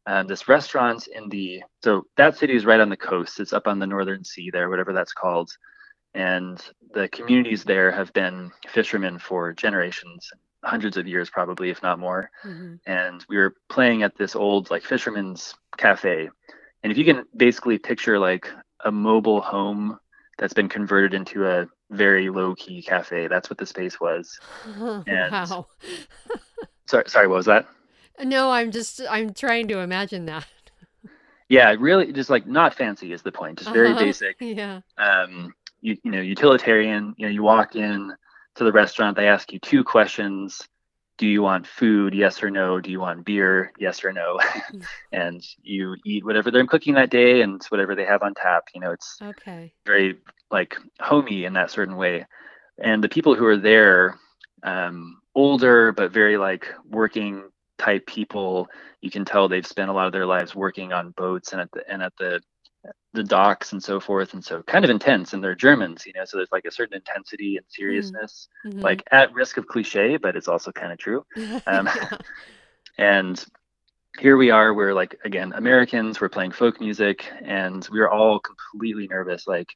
um, 0.07 0.27
this 0.27 0.49
restaurant 0.49 1.07
in 1.07 1.29
the. 1.29 1.62
So 1.83 2.05
that 2.17 2.37
city 2.37 2.55
is 2.57 2.65
right 2.67 2.81
on 2.81 2.88
the 2.88 2.97
coast. 2.97 3.41
It's 3.41 3.53
up 3.53 3.67
on 3.67 3.79
the 3.79 3.87
northern 3.87 4.25
sea 4.25 4.51
there, 4.51 4.69
whatever 4.71 4.93
that's 4.93 5.12
called. 5.12 5.51
And 6.15 6.62
the 6.93 7.09
communities 7.09 7.65
there 7.65 7.91
have 7.91 8.12
been 8.12 8.51
fishermen 8.69 9.19
for 9.19 9.53
generations, 9.53 10.29
hundreds 10.65 10.97
of 10.97 11.07
years 11.09 11.31
probably, 11.31 11.71
if 11.71 11.83
not 11.83 11.99
more 11.99 12.31
Mhm. 12.45 12.79
and 12.87 13.25
we 13.29 13.37
were 13.37 13.55
playing 13.69 14.03
at 14.03 14.17
this 14.17 14.37
old 14.37 14.71
like 14.71 14.85
fisherman's 14.85 15.55
cafe 15.77 16.29
and 16.85 16.93
if 16.93 16.97
you 16.99 17.05
can 17.05 17.25
basically 17.37 17.79
picture 17.79 18.17
like 18.19 18.49
a 18.85 18.93
mobile 18.93 19.41
home 19.41 19.99
that's 20.38 20.53
been 20.55 20.69
converted 20.69 21.15
into 21.15 21.47
a 21.49 21.67
very 21.91 22.29
low 22.31 22.55
key 22.55 22.81
cafe 22.81 23.27
that's 23.27 23.51
what 23.51 23.59
the 23.59 23.67
space 23.67 23.99
was 24.01 24.38
And- 24.77 25.33
wow. 25.33 25.67
sorry 26.87 27.05
sorry 27.09 27.27
what 27.27 27.37
was 27.38 27.47
that 27.47 27.67
No, 28.20 28.51
I'm 28.51 28.70
just 28.70 29.01
I'm 29.09 29.35
trying 29.35 29.68
to 29.68 29.79
imagine 29.81 30.27
that. 30.27 30.46
yeah 31.48 31.75
really 31.79 32.12
just 32.12 32.31
like 32.31 32.46
not 32.46 32.75
fancy 32.75 33.12
is 33.12 33.22
the 33.22 33.33
point 33.33 33.59
just 33.59 33.72
very 33.72 33.90
Uh-huh. 33.90 34.05
basic 34.05 34.37
Yeah. 34.40 34.81
um 34.98 35.53
you, 35.81 35.96
you 36.05 36.11
know 36.11 36.20
utilitarian 36.20 37.14
you 37.16 37.27
know 37.27 37.33
you 37.33 37.42
walk 37.42 37.77
in 37.77 38.12
to 38.55 38.64
the 38.64 38.72
restaurant 38.72 39.16
they 39.16 39.29
ask 39.29 39.53
you 39.53 39.59
two 39.59 39.83
questions 39.85 40.61
do 41.18 41.27
you 41.27 41.42
want 41.42 41.66
food 41.66 42.14
yes 42.14 42.42
or 42.42 42.51
no 42.51 42.81
do 42.81 42.90
you 42.90 43.01
want 43.01 43.25
beer 43.25 43.72
yes 43.79 44.05
or 44.05 44.12
no 44.12 44.38
and 45.12 45.42
you 45.62 45.96
eat 46.05 46.25
whatever 46.25 46.51
they're 46.51 46.66
cooking 46.66 46.94
that 46.94 47.11
day 47.11 47.42
and 47.42 47.62
whatever 47.68 47.94
they 47.94 48.05
have 48.05 48.22
on 48.22 48.35
tap 48.35 48.64
you 48.75 48.81
know 48.81 48.92
it's 48.92 49.22
Okay. 49.22 49.72
very 49.87 50.18
like 50.51 50.77
homey 51.01 51.44
in 51.44 51.55
that 51.55 51.70
certain 51.70 51.96
way 51.96 52.25
and 52.83 53.03
the 53.03 53.09
people 53.09 53.35
who 53.35 53.46
are 53.46 53.57
there 53.59 54.18
um, 54.64 55.20
older 55.35 55.92
but 55.92 56.12
very 56.12 56.37
like 56.37 56.66
working 56.88 57.44
type 57.79 58.07
people 58.07 58.69
you 59.01 59.11
can 59.11 59.25
tell 59.25 59.49
they've 59.49 59.67
spent 59.67 59.91
a 59.91 59.93
lot 59.93 60.07
of 60.07 60.13
their 60.13 60.27
lives 60.27 60.55
working 60.55 60.93
on 60.93 61.11
boats 61.13 61.53
and 61.53 61.61
at 61.61 61.71
the 61.73 61.83
and 61.91 62.03
at 62.03 62.13
the 62.19 62.41
the 63.15 63.23
docks 63.23 63.73
and 63.73 63.83
so 63.83 64.01
forth 64.01 64.35
and 64.35 64.45
so 64.45 64.63
kind 64.63 64.85
of 64.85 64.91
intense 64.91 65.33
and 65.33 65.43
they're 65.43 65.55
germans 65.55 66.05
you 66.07 66.13
know 66.15 66.25
so 66.25 66.37
there's 66.37 66.53
like 66.53 66.65
a 66.65 66.71
certain 66.71 66.97
intensity 66.97 67.57
and 67.57 67.67
seriousness 67.69 68.49
Mhm. 68.67 68.83
like 68.83 69.03
at 69.11 69.33
risk 69.33 69.57
of 69.57 69.67
cliche 69.67 70.17
but 70.17 70.37
it's 70.37 70.49
also 70.49 70.71
kind 70.73 70.93
of 70.93 70.99
true 70.99 71.25
um, 71.67 71.89
and 72.99 73.45
here 74.19 74.37
we 74.37 74.51
are 74.51 74.75
we're 74.75 74.95
like 74.95 75.19
again 75.25 75.53
americans 75.55 76.21
we're 76.21 76.29
playing 76.29 76.53
folk 76.53 76.81
music 76.81 77.25
and 77.43 77.89
we 77.91 78.01
are 78.01 78.11
all 78.11 78.39
completely 78.41 79.07
nervous 79.09 79.47
like 79.47 79.69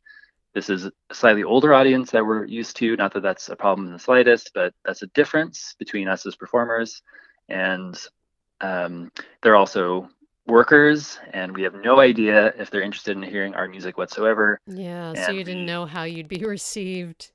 this 0.54 0.68
is 0.70 0.86
a 0.86 0.92
slightly 1.12 1.44
older 1.44 1.72
audience 1.74 2.10
that 2.10 2.24
we're 2.24 2.44
used 2.44 2.76
to 2.76 2.96
not 2.96 3.12
that 3.14 3.22
that's 3.22 3.48
a 3.48 3.56
problem 3.56 3.86
in 3.86 3.92
the 3.92 3.98
slightest 3.98 4.50
but 4.54 4.74
that's 4.84 5.02
a 5.02 5.06
difference 5.08 5.74
between 5.78 6.08
us 6.08 6.26
as 6.26 6.36
performers 6.36 7.02
and 7.48 7.98
um, 8.60 9.10
they're 9.42 9.56
also 9.56 10.08
workers 10.46 11.18
and 11.32 11.54
we 11.54 11.62
have 11.62 11.74
no 11.74 12.00
idea 12.00 12.54
if 12.58 12.70
they're 12.70 12.82
interested 12.82 13.16
in 13.16 13.22
hearing 13.22 13.54
our 13.54 13.68
music 13.68 13.98
whatsoever 13.98 14.60
Yeah, 14.66 15.14
so 15.14 15.32
you 15.32 15.44
didn't 15.44 15.66
know 15.66 15.86
how 15.86 16.04
you'd 16.04 16.28
be 16.28 16.38
received. 16.44 17.32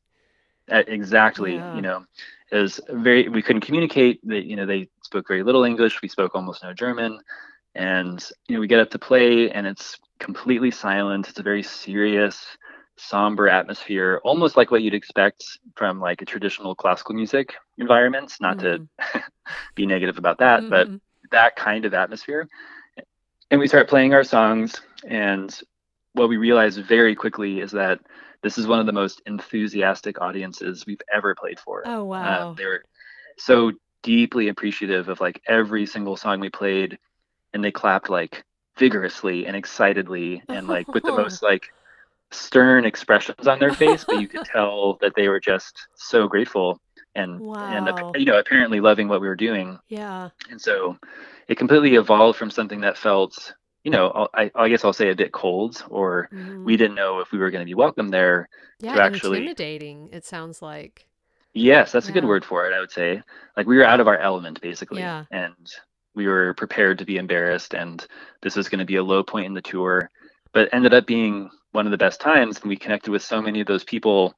Uh, 0.72 0.84
exactly 0.88 1.56
Yeah. 1.56 1.76
you 1.76 1.82
know 1.82 2.06
it 2.52 2.58
was 2.58 2.80
very 2.90 3.28
we 3.28 3.42
couldn't 3.42 3.62
communicate 3.62 4.20
that 4.28 4.46
you 4.46 4.56
know 4.56 4.66
they 4.66 4.88
spoke 5.04 5.28
very 5.28 5.44
little 5.44 5.64
english 5.66 6.02
we 6.02 6.08
spoke 6.08 6.36
almost 6.36 6.64
no 6.64 6.74
german 6.74 7.20
and 7.76 8.30
you 8.48 8.56
know 8.56 8.62
we 8.62 8.68
get 8.68 8.80
up 8.80 8.90
to 8.90 9.00
play 9.00 9.50
and 9.52 9.68
it's 9.68 9.98
completely 10.20 10.72
silent 10.72 11.28
it's 11.28 11.40
a 11.40 11.44
very 11.44 11.64
serious 11.64 12.46
somber 13.10 13.48
atmosphere 13.50 14.22
almost 14.24 14.58
like 14.58 14.72
what 14.72 14.82
you'd 14.84 14.94
expect 14.94 15.44
from 15.76 16.00
like 16.00 16.22
a 16.22 16.26
traditional 16.26 16.76
classical 16.76 17.16
music 17.16 17.54
environment 17.78 18.34
not 18.42 18.60
to 18.60 18.80
be 19.76 19.86
negative 19.86 20.18
about 20.18 20.38
that 20.40 20.66
but 20.70 20.90
Mhm. 20.90 21.00
that 21.32 21.56
kind 21.56 21.86
of 21.86 21.94
atmosphere. 21.94 22.48
And 23.52 23.60
we 23.60 23.68
start 23.68 23.90
playing 23.90 24.14
our 24.14 24.24
songs, 24.24 24.82
and 25.08 25.58
what 26.14 26.30
we 26.30 26.38
realize 26.38 26.78
very 26.78 27.16
quickly 27.16 27.60
is 27.60 27.72
that 27.72 28.00
this 28.44 28.58
is 28.58 28.68
one 28.68 28.80
of 28.80 28.86
the 28.86 28.94
most 28.94 29.22
enthusiastic 29.26 30.22
audiences 30.22 30.86
we've 30.86 31.02
ever 31.14 31.36
played 31.36 31.60
for. 31.60 31.86
Oh 31.86 32.06
Uh, 32.20 32.44
wow. 32.44 32.56
they 32.58 32.66
were 32.66 32.84
so 33.38 33.72
deeply 34.04 34.48
appreciative 34.50 35.10
of 35.10 35.20
like 35.22 35.42
every 35.48 35.86
single 35.86 36.16
song 36.18 36.40
we 36.40 36.50
played, 36.50 36.98
and 37.54 37.64
they 37.64 37.72
clapped 37.72 38.10
like 38.10 38.44
vigorously 38.78 39.46
and 39.48 39.56
excitedly, 39.56 40.44
and 40.50 40.68
like 40.68 40.94
with 40.94 41.06
the 41.06 41.12
most 41.14 41.44
like 41.44 41.64
stern 42.32 42.86
expressions 42.86 43.48
on 43.48 43.60
their 43.60 43.74
face, 43.74 44.04
but 44.06 44.22
you 44.22 44.28
could 44.28 44.46
tell 44.52 44.98
that 45.02 45.14
they 45.16 45.28
were 45.28 45.40
just 45.40 45.88
so 45.96 46.28
grateful 46.28 46.80
and 47.16 47.42
and 47.58 47.90
you 48.16 48.24
know 48.26 48.40
apparently 48.40 48.80
loving 48.80 49.10
what 49.10 49.20
we 49.20 49.28
were 49.28 49.36
doing 49.36 49.78
Yeah. 49.90 50.30
and 50.50 50.62
so 50.62 50.98
it 51.50 51.58
completely 51.58 51.96
evolved 51.96 52.40
from 52.40 52.50
something 52.50 52.80
that 52.82 52.98
felt 52.98 53.54
you 53.84 53.92
know 53.92 54.30
I, 54.34 54.50
I 54.56 54.70
guess 54.70 54.86
i'll 54.86 54.94
say 54.94 55.10
a 55.12 55.16
bit 55.16 55.34
cold 55.34 55.84
or 55.90 56.30
Mhm. 56.32 56.64
we 56.64 56.78
didn't 56.78 56.96
know 56.96 57.20
if 57.20 57.34
we 57.34 57.40
were 57.40 57.52
going 57.52 57.64
to 57.66 57.70
be 57.70 57.74
welcome 57.74 58.08
there 58.12 58.48
Yeah, 58.80 58.96
actually- 58.98 59.40
intimidating, 59.40 60.08
it 60.14 60.24
sounds 60.24 60.62
like. 60.62 61.06
yes 61.54 61.92
that's 61.92 62.08
a 62.08 62.14
good 62.14 62.24
word 62.24 62.46
for 62.46 62.66
it 62.66 62.74
i 62.74 62.80
would 62.80 62.92
say 62.92 63.22
like 63.58 63.68
we 63.68 63.76
were 63.76 63.84
out 63.84 64.00
of 64.00 64.08
our 64.08 64.18
element 64.18 64.62
basically 64.62 65.02
Yeah. 65.02 65.26
and 65.32 65.68
we 66.16 66.28
were 66.28 66.54
prepared 66.54 66.98
to 67.00 67.06
be 67.06 67.18
embarrassed 67.18 67.74
and 67.74 68.08
this 68.42 68.56
was 68.56 68.70
going 68.70 68.80
to 68.80 68.86
be 68.86 68.96
a 68.96 69.04
low 69.04 69.22
point 69.22 69.48
in 69.48 69.54
the 69.54 69.62
tour 69.62 70.10
but 70.54 70.70
ended 70.72 70.94
up 70.94 71.06
being 71.06 71.50
one 71.72 71.86
of 71.86 71.92
the 71.92 71.98
best 71.98 72.20
times 72.22 72.60
and 72.60 72.70
we 72.70 72.76
connected 72.78 73.12
with 73.12 73.22
so 73.22 73.42
many 73.42 73.62
of 73.62 73.68
those 73.68 73.84
people 73.84 74.34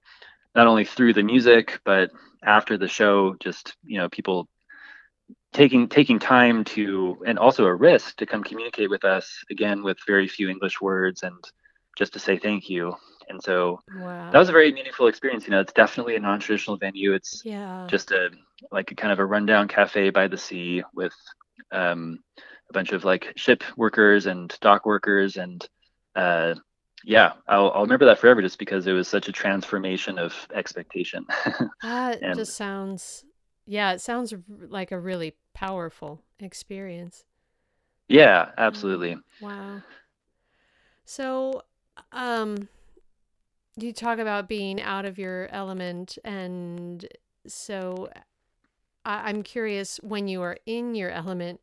not 0.55 0.67
only 0.67 0.85
through 0.85 1.13
the 1.13 1.23
music 1.23 1.79
but 1.85 2.09
after 2.43 2.77
the 2.77 2.87
show 2.87 3.35
just 3.39 3.75
you 3.85 3.97
know 3.99 4.09
people 4.09 4.47
taking 5.53 5.87
taking 5.87 6.19
time 6.19 6.63
to 6.63 7.17
and 7.25 7.37
also 7.39 7.65
a 7.65 7.73
risk 7.73 8.17
to 8.17 8.25
come 8.25 8.43
communicate 8.43 8.89
with 8.89 9.03
us 9.03 9.43
again 9.51 9.83
with 9.83 9.97
very 10.07 10.27
few 10.27 10.49
english 10.49 10.81
words 10.81 11.23
and 11.23 11.35
just 11.97 12.13
to 12.13 12.19
say 12.19 12.37
thank 12.37 12.69
you 12.69 12.93
and 13.29 13.41
so 13.41 13.79
Wow. 13.87 14.31
that 14.31 14.39
was 14.39 14.49
a 14.49 14.53
very 14.53 14.71
meaningful 14.71 15.07
experience 15.07 15.45
you 15.45 15.51
know 15.51 15.59
it's 15.61 15.73
definitely 15.73 16.15
a 16.15 16.19
non-traditional 16.19 16.77
venue 16.77 17.13
it's 17.13 17.43
Yeah. 17.43 17.89
just 17.89 18.11
a 18.11 18.29
like 18.71 18.91
a 18.91 18.95
kind 18.95 19.11
of 19.13 19.19
a 19.19 19.25
rundown 19.25 19.67
cafe 19.67 20.09
by 20.09 20.27
the 20.27 20.37
sea 20.37 20.83
with 20.93 21.13
um, 21.71 22.19
a 22.69 22.73
bunch 22.73 22.91
of 22.91 23.03
like 23.05 23.33
ship 23.35 23.63
workers 23.77 24.25
and 24.25 24.55
dock 24.61 24.85
workers 24.85 25.37
and 25.37 25.67
uh, 26.15 26.53
yeah 27.05 27.33
I'll, 27.47 27.71
I'll 27.75 27.81
remember 27.83 28.05
that 28.05 28.19
forever 28.19 28.41
just 28.41 28.59
because 28.59 28.87
it 28.87 28.93
was 28.93 29.07
such 29.07 29.27
a 29.27 29.31
transformation 29.31 30.17
of 30.17 30.33
expectation 30.53 31.25
That 31.81 32.21
and- 32.21 32.35
just 32.35 32.55
sounds, 32.55 33.25
yeah, 33.65 33.91
it 33.93 34.01
sounds 34.01 34.33
like 34.47 34.91
a 34.91 34.99
really 34.99 35.35
powerful 35.53 36.21
experience. 36.39 37.25
yeah 38.07 38.51
absolutely 38.57 39.17
Wow. 39.41 39.81
So, 41.05 41.63
um, 42.13 42.69
you 43.75 43.91
talk 43.91 44.19
about 44.19 44.47
being 44.47 44.81
out 44.81 45.03
of 45.05 45.17
your 45.17 45.47
element, 45.51 46.17
and 46.23 47.05
so 47.47 48.07
I- 49.05 49.27
I'm 49.29 49.43
curious 49.43 49.97
when 49.97 50.27
you 50.29 50.41
are 50.41 50.57
in 50.65 50.95
your 50.95 51.09
element, 51.09 51.59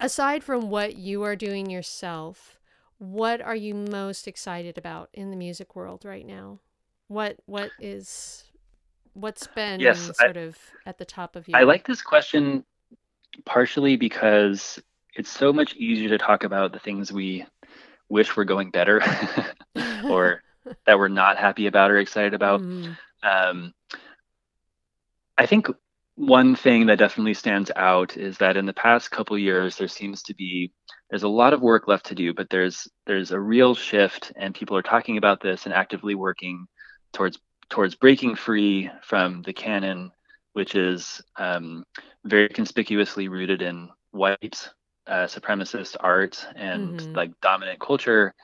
aside 0.00 0.44
from 0.44 0.68
what 0.70 0.96
you 0.96 1.22
are 1.22 1.36
doing 1.36 1.70
yourself, 1.70 2.57
what 2.98 3.40
are 3.40 3.56
you 3.56 3.74
most 3.74 4.26
excited 4.28 4.76
about 4.76 5.08
in 5.12 5.30
the 5.30 5.36
music 5.36 5.74
world 5.76 6.04
right 6.04 6.26
now? 6.26 6.60
What 7.06 7.36
what 7.46 7.70
is 7.78 8.44
what's 9.14 9.46
been 9.46 9.80
Yes, 9.80 10.10
I, 10.20 10.24
sort 10.24 10.36
of 10.36 10.58
at 10.84 10.98
the 10.98 11.04
top 11.04 11.36
of 11.36 11.48
your 11.48 11.58
I 11.58 11.62
like 11.62 11.86
this 11.86 12.02
question 12.02 12.64
partially 13.44 13.96
because 13.96 14.80
it's 15.14 15.30
so 15.30 15.52
much 15.52 15.74
easier 15.76 16.08
to 16.10 16.18
talk 16.18 16.44
about 16.44 16.72
the 16.72 16.78
things 16.78 17.12
we 17.12 17.46
wish 18.08 18.36
were 18.36 18.44
going 18.44 18.70
better 18.70 19.02
or 20.04 20.42
that 20.86 20.98
we're 20.98 21.08
not 21.08 21.38
happy 21.38 21.66
about 21.66 21.90
or 21.90 21.98
excited 21.98 22.34
about. 22.34 22.60
Mm, 22.60 22.96
Um, 23.22 23.74
I 25.36 25.46
think 25.46 25.68
one 26.16 26.56
thing 26.56 26.86
that 26.86 26.98
definitely 26.98 27.34
stands 27.34 27.70
out 27.76 28.16
is 28.16 28.38
that 28.38 28.56
in 28.56 28.66
the 28.66 28.72
past 28.72 29.10
couple 29.10 29.38
years, 29.38 29.76
there 29.76 29.88
seems 29.88 30.22
to 30.24 30.34
be 30.34 30.72
there's 31.10 31.22
a 31.22 31.28
lot 31.28 31.52
of 31.52 31.62
work 31.62 31.88
left 31.88 32.06
to 32.06 32.14
do, 32.14 32.34
but 32.34 32.50
there's 32.50 32.88
there's 33.06 33.30
a 33.30 33.40
real 33.40 33.74
shift, 33.74 34.32
and 34.36 34.54
people 34.54 34.76
are 34.76 34.82
talking 34.82 35.16
about 35.16 35.40
this 35.40 35.64
and 35.64 35.74
actively 35.74 36.14
working 36.14 36.66
towards 37.12 37.38
towards 37.70 37.94
breaking 37.94 38.34
free 38.34 38.90
from 39.02 39.42
the 39.42 39.52
canon, 39.52 40.12
which 40.52 40.74
is 40.74 41.22
um, 41.36 41.84
very 42.24 42.48
conspicuously 42.48 43.28
rooted 43.28 43.62
in 43.62 43.88
white 44.10 44.68
uh, 45.06 45.26
supremacist 45.26 45.96
art 46.00 46.46
and 46.56 47.00
mm-hmm. 47.00 47.14
like 47.14 47.40
dominant 47.40 47.80
culture, 47.80 48.34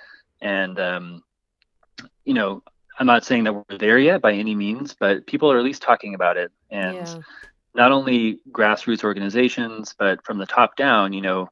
and 0.40 0.79
um, 0.79 1.22
you 2.24 2.35
know 2.35 2.62
I'm 2.98 3.07
not 3.07 3.24
saying 3.24 3.44
that 3.44 3.53
we're 3.53 3.79
there 3.79 3.98
yet 3.98 4.22
by 4.22 4.33
any 4.33 4.55
means, 4.55 4.94
but 4.98 5.27
people 5.27 5.50
are 5.50 5.59
at 5.59 5.64
least 5.64 5.83
talking 5.83 6.14
about 6.14 6.37
it. 6.37 6.53
And 6.70 6.96
Yeah. 6.96 7.18
not 7.74 7.92
only 7.92 8.40
grassroots 8.50 9.03
organizations, 9.03 9.94
but 9.98 10.24
from 10.24 10.38
the 10.38 10.46
top 10.46 10.77
down, 10.77 11.12
you 11.12 11.20
know, 11.20 11.48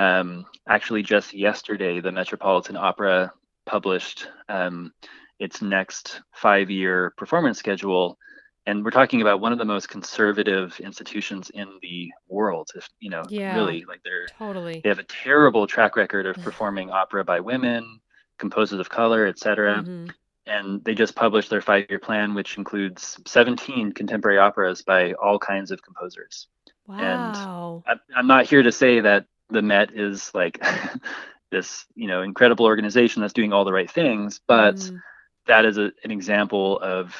um, 0.00 0.46
actually 0.68 1.02
just 1.02 1.34
yesterday, 1.34 2.00
the 2.00 2.12
Metropolitan 2.12 2.76
Opera 2.76 3.32
published 3.66 4.26
um, 4.48 4.92
its 5.38 5.60
next 5.62 6.22
five 6.32 6.70
year 6.70 7.12
performance 7.16 7.58
schedule. 7.58 8.18
And 8.66 8.84
we're 8.84 8.90
talking 8.90 9.22
about 9.22 9.40
one 9.40 9.52
of 9.52 9.58
the 9.58 9.64
most 9.64 9.88
conservative 9.88 10.78
institutions 10.80 11.50
in 11.50 11.68
the 11.82 12.10
world, 12.28 12.68
if 12.74 12.88
you 13.00 13.10
know, 13.10 13.22
Yeah, 13.28 13.56
really 13.56 13.84
like 13.88 14.02
they're 14.04 14.26
totally. 14.38 14.80
they 14.82 14.88
have 14.88 14.98
a 14.98 15.04
terrible 15.24 15.66
track 15.66 15.96
record 15.96 16.26
of 16.26 16.36
performing 16.36 16.90
opera 16.90 17.24
by 17.24 17.40
women, 17.40 18.00
composers 18.38 18.78
of 18.80 18.88
color, 18.88 19.26
etc 19.26 19.82
Mm-hmm. 19.82 20.06
and 20.46 20.84
they 20.84 20.94
just 20.94 21.14
published 21.14 21.50
their 21.50 21.62
five 21.62 21.86
year 21.88 21.98
plan, 21.98 22.34
which 22.34 22.58
includes 22.58 23.18
17 23.26 23.92
contemporary 23.92 24.38
operas 24.38 24.82
by 24.82 25.12
all 25.14 25.38
kinds 25.38 25.70
of 25.70 25.82
composers. 25.82 26.46
And 26.88 27.34
Wow. 27.34 27.82
I'm, 27.86 28.00
I'm 28.16 28.26
not 28.26 28.46
here 28.46 28.62
to 28.62 28.72
say 28.72 29.00
that 29.00 29.26
the 29.50 29.62
Met 29.62 29.90
is 29.94 30.30
like 30.34 30.62
this, 31.50 31.86
you 31.94 32.08
know, 32.08 32.22
incredible 32.22 32.66
organization 32.66 33.20
that's 33.22 33.32
doing 33.32 33.52
all 33.52 33.64
the 33.64 33.72
right 33.72 33.90
things, 33.90 34.40
but 34.46 34.90
Mm, 34.90 35.02
that 35.46 35.64
is 35.64 35.78
a, 35.78 35.92
an 36.04 36.10
example 36.10 36.78
of 36.80 37.14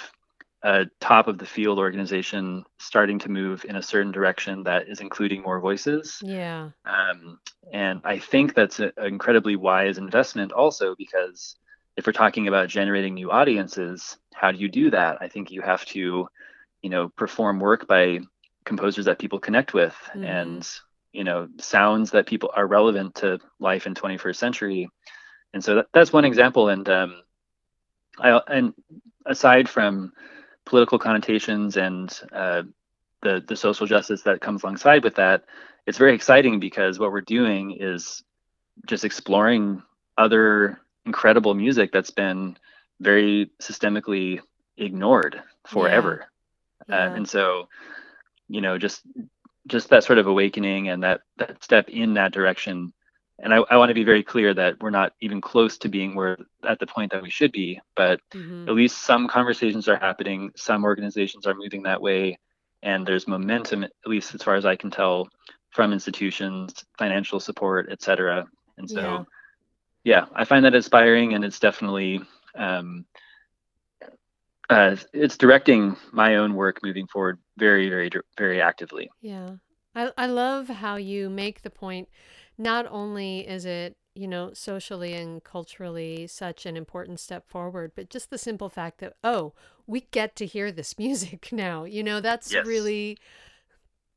a 0.62 0.86
top 1.00 1.28
of 1.28 1.38
the 1.38 1.46
field 1.46 1.78
organization 1.78 2.64
starting 2.78 3.18
to 3.20 3.30
move 3.30 3.64
in 3.68 3.76
a 3.76 3.82
certain 3.82 4.12
direction 4.12 4.64
that 4.64 4.88
is 4.88 5.00
including 5.00 5.42
more 5.42 5.60
voices. 5.60 6.22
yeah. 6.22 6.70
Um, 6.84 7.38
and 7.72 8.00
I 8.04 8.18
think 8.18 8.54
that's 8.54 8.78
an 8.80 8.92
incredibly 8.98 9.56
wise 9.56 9.98
investment 9.98 10.52
also 10.52 10.94
because 10.96 11.56
if 11.96 12.06
we're 12.06 12.12
talking 12.12 12.48
about 12.48 12.68
generating 12.68 13.14
new 13.14 13.30
audiences, 13.30 14.18
how 14.34 14.52
do 14.52 14.58
you 14.58 14.68
do 14.68 14.90
that? 14.90 15.18
I 15.20 15.28
think 15.28 15.50
you 15.50 15.62
have 15.62 15.84
to, 15.86 16.28
you 16.82 16.90
know, 16.90 17.08
perform 17.10 17.60
work 17.60 17.86
by 17.86 18.20
composers 18.64 19.06
that 19.06 19.18
people 19.18 19.38
connect 19.40 19.74
with 19.74 19.96
Mm-hmm. 20.14 20.24
and, 20.24 20.68
you 21.12 21.24
know, 21.24 21.48
sounds 21.58 22.10
that 22.12 22.26
people 22.26 22.50
are 22.54 22.66
relevant 22.66 23.14
to 23.16 23.38
life 23.58 23.86
in 23.86 23.94
21st 23.94 24.36
century. 24.36 24.88
And 25.52 25.62
so 25.62 25.76
that, 25.76 25.86
that's 25.92 26.12
one 26.12 26.24
example. 26.24 26.68
And 26.68 26.88
um, 26.88 27.22
I 28.18 28.40
and 28.48 28.74
aside 29.26 29.68
from 29.68 30.12
political 30.64 30.98
connotations 30.98 31.76
and 31.76 32.18
uh, 32.32 32.62
the 33.22 33.42
the 33.46 33.56
social 33.56 33.86
justice 33.86 34.22
that 34.22 34.40
comes 34.40 34.62
alongside 34.62 35.04
with 35.04 35.16
that, 35.16 35.44
it's 35.86 35.98
very 35.98 36.14
exciting 36.14 36.60
because 36.60 36.98
what 36.98 37.12
we're 37.12 37.20
doing 37.20 37.76
is 37.78 38.22
just 38.86 39.04
exploring 39.04 39.82
other 40.16 40.80
incredible 41.06 41.54
music 41.54 41.92
that's 41.92 42.10
been 42.10 42.56
very 43.00 43.50
systemically 43.60 44.40
ignored 44.76 45.42
forever. 45.66 46.26
Uh, 46.88 46.94
Yeah. 46.94 47.14
and 47.14 47.28
so, 47.28 47.68
you 48.48 48.60
know, 48.60 48.78
just 48.78 49.02
just 49.66 49.88
that 49.90 50.04
sort 50.04 50.18
of 50.18 50.26
awakening 50.26 50.88
and 50.88 51.02
that 51.02 51.20
that 51.38 51.62
step 51.62 51.88
in 51.88 52.14
that 52.14 52.32
direction. 52.32 52.92
And 53.42 53.54
I, 53.54 53.58
I 53.70 53.76
want 53.78 53.88
to 53.88 53.94
be 53.94 54.04
very 54.04 54.22
clear 54.22 54.52
that 54.54 54.80
we're 54.80 54.90
not 54.90 55.12
even 55.20 55.40
close 55.40 55.78
to 55.78 55.88
being 55.88 56.14
where 56.14 56.36
at 56.68 56.78
the 56.78 56.86
point 56.86 57.12
that 57.12 57.22
we 57.22 57.30
should 57.30 57.52
be, 57.52 57.80
but 57.96 58.20
Mm-hmm. 58.34 58.68
at 58.68 58.74
least 58.74 59.02
some 59.02 59.26
conversations 59.28 59.88
are 59.88 59.96
happening 59.96 60.50
some 60.56 60.84
organizations 60.84 61.46
are 61.46 61.54
moving 61.54 61.82
that 61.82 62.00
way 62.00 62.38
and 62.82 63.06
there's 63.06 63.26
momentum 63.26 63.82
at 63.84 63.90
least 64.06 64.34
as 64.34 64.42
far 64.42 64.54
as 64.54 64.64
i 64.64 64.76
can 64.76 64.90
tell 64.90 65.28
from 65.70 65.92
institutions 65.92 66.84
financial 66.98 67.40
support 67.40 67.88
et 67.90 68.02
cetera 68.02 68.46
and 68.78 68.88
so 68.88 69.00
Yeah. 69.00 69.24
yeah, 70.04 70.24
i 70.34 70.44
find 70.44 70.64
that 70.64 70.74
inspiring 70.74 71.34
and 71.34 71.44
it's 71.44 71.58
definitely 71.60 72.20
um, 72.54 73.04
uh, 74.70 74.96
it's 75.12 75.36
directing 75.36 75.96
my 76.12 76.36
own 76.36 76.54
work 76.54 76.78
moving 76.82 77.06
forward 77.06 77.38
very 77.58 77.88
very 77.88 78.10
very 78.38 78.60
actively 78.60 79.10
Yeah. 79.20 79.56
I 79.94 80.12
I 80.16 80.26
love 80.26 80.68
how 80.68 80.96
you 80.96 81.28
make 81.28 81.62
the 81.62 81.70
point 81.70 82.08
not 82.56 82.86
only 82.90 83.48
is 83.48 83.64
it, 83.64 83.96
you 84.14 84.28
know, 84.28 84.52
socially 84.52 85.14
and 85.14 85.42
culturally 85.42 86.26
such 86.26 86.66
an 86.66 86.76
important 86.76 87.18
step 87.18 87.48
forward, 87.48 87.92
but 87.96 88.10
just 88.10 88.30
the 88.30 88.38
simple 88.38 88.68
fact 88.68 88.98
that, 88.98 89.14
oh, 89.24 89.54
we 89.86 90.02
get 90.12 90.36
to 90.36 90.46
hear 90.46 90.70
this 90.70 90.98
music 91.04 91.48
now. 91.52 91.84
You 91.84 92.02
know, 92.02 92.20
that's 92.20 92.52
yes 92.52 92.66
really 92.66 93.18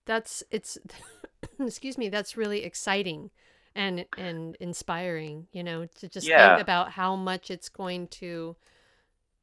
that's 0.05 0.43
it's 0.51 0.77
excuse 1.59 1.97
me, 1.97 2.09
that's 2.09 2.37
really 2.37 2.63
exciting 2.63 3.31
and 3.75 4.05
and 4.17 4.55
inspiring, 4.59 5.47
you 5.51 5.63
know, 5.63 5.85
to 5.85 6.07
just 6.07 6.27
think 6.27 6.61
about 6.61 6.91
how 6.91 7.15
much 7.15 7.49
it's 7.49 7.69
going 7.69 8.07
to 8.07 8.55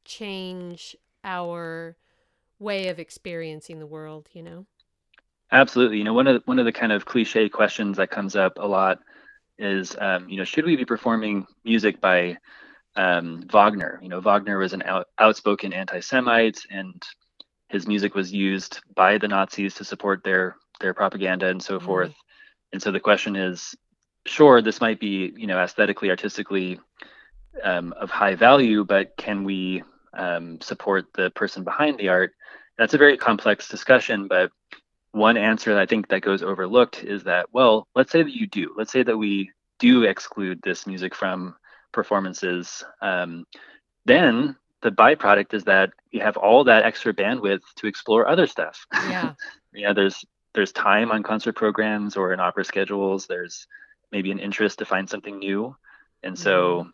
change 0.05 0.95
our 1.23 1.95
way 2.59 2.87
of 2.87 2.99
experiencing 2.99 3.79
the 3.79 3.87
world, 3.87 4.29
you 4.33 4.43
know? 4.43 4.65
absolutely 5.51 5.97
you 5.97 6.03
know 6.03 6.13
one 6.13 6.27
of 6.27 6.35
the, 6.35 6.41
one 6.45 6.59
of 6.59 6.65
the 6.65 6.71
kind 6.71 6.91
of 6.91 7.05
cliche 7.05 7.49
questions 7.49 7.97
that 7.97 8.09
comes 8.09 8.35
up 8.35 8.53
a 8.57 8.65
lot 8.65 8.99
is 9.57 9.95
um, 9.99 10.29
you 10.29 10.37
know 10.37 10.43
should 10.45 10.65
we 10.65 10.75
be 10.75 10.85
performing 10.85 11.45
music 11.65 11.99
by 12.01 12.37
um, 12.95 13.43
Wagner. 13.51 13.99
You 14.01 14.09
know, 14.09 14.19
Wagner 14.19 14.57
was 14.57 14.73
an 14.73 14.83
out, 14.83 15.07
outspoken 15.17 15.73
anti-Semite, 15.73 16.59
and 16.69 17.01
his 17.69 17.87
music 17.87 18.15
was 18.15 18.33
used 18.33 18.81
by 18.95 19.17
the 19.17 19.27
Nazis 19.27 19.75
to 19.75 19.85
support 19.85 20.23
their 20.23 20.55
their 20.79 20.93
propaganda 20.93 21.47
and 21.47 21.61
so 21.61 21.79
Mm. 21.79 21.83
forth. 21.83 22.13
And 22.73 22.81
so 22.81 22.91
the 22.91 22.99
question 22.99 23.35
is, 23.35 23.75
sure, 24.25 24.61
this 24.61 24.81
might 24.81 24.99
be 24.99 25.33
you 25.35 25.47
know 25.47 25.59
aesthetically, 25.59 26.09
artistically 26.09 26.79
um, 27.63 27.93
of 27.93 28.09
high 28.09 28.35
value, 28.35 28.83
but 28.83 29.15
can 29.17 29.43
we 29.43 29.83
um, 30.13 30.59
support 30.61 31.05
the 31.13 31.29
person 31.31 31.63
behind 31.63 31.97
the 31.99 32.09
art? 32.09 32.33
That's 32.77 32.93
a 32.93 32.97
very 32.97 33.17
complex 33.17 33.67
discussion, 33.67 34.27
but 34.27 34.51
one 35.11 35.37
answer 35.37 35.73
that 35.73 35.81
I 35.81 35.85
think 35.85 36.07
that 36.09 36.21
goes 36.21 36.41
overlooked 36.43 37.03
is 37.03 37.23
that, 37.23 37.47
well, 37.51 37.87
let's 37.95 38.11
say 38.11 38.23
that 38.23 38.33
you 38.35 38.47
do. 38.47 38.73
Let's 38.77 38.91
say 38.91 39.03
that 39.03 39.17
we 39.17 39.51
do 39.79 40.03
exclude 40.03 40.59
this 40.63 40.87
music 40.87 41.13
from 41.15 41.55
performances. 41.91 42.83
Um, 43.01 43.45
then 44.05 44.55
the 44.81 44.91
byproduct 44.91 45.53
is 45.53 45.65
that 45.65 45.91
you 46.11 46.21
have 46.21 46.37
all 46.37 46.63
that 46.65 46.83
extra 46.83 47.13
bandwidth 47.13 47.61
to 47.77 47.87
explore 47.87 48.27
other 48.27 48.47
stuff. 48.47 48.85
Yeah. 49.09 49.33
you 49.73 49.85
know, 49.85 49.93
there's 49.93 50.23
there's 50.53 50.71
time 50.71 51.11
on 51.11 51.23
concert 51.23 51.55
programs 51.55 52.17
or 52.17 52.33
in 52.33 52.39
opera 52.39 52.65
schedules. 52.65 53.27
There's 53.27 53.67
maybe 54.11 54.31
an 54.31 54.39
interest 54.39 54.79
to 54.79 54.85
find 54.85 55.09
something 55.09 55.39
new, 55.39 55.75
and 56.23 56.35
Mm. 56.35 56.39
so 56.39 56.87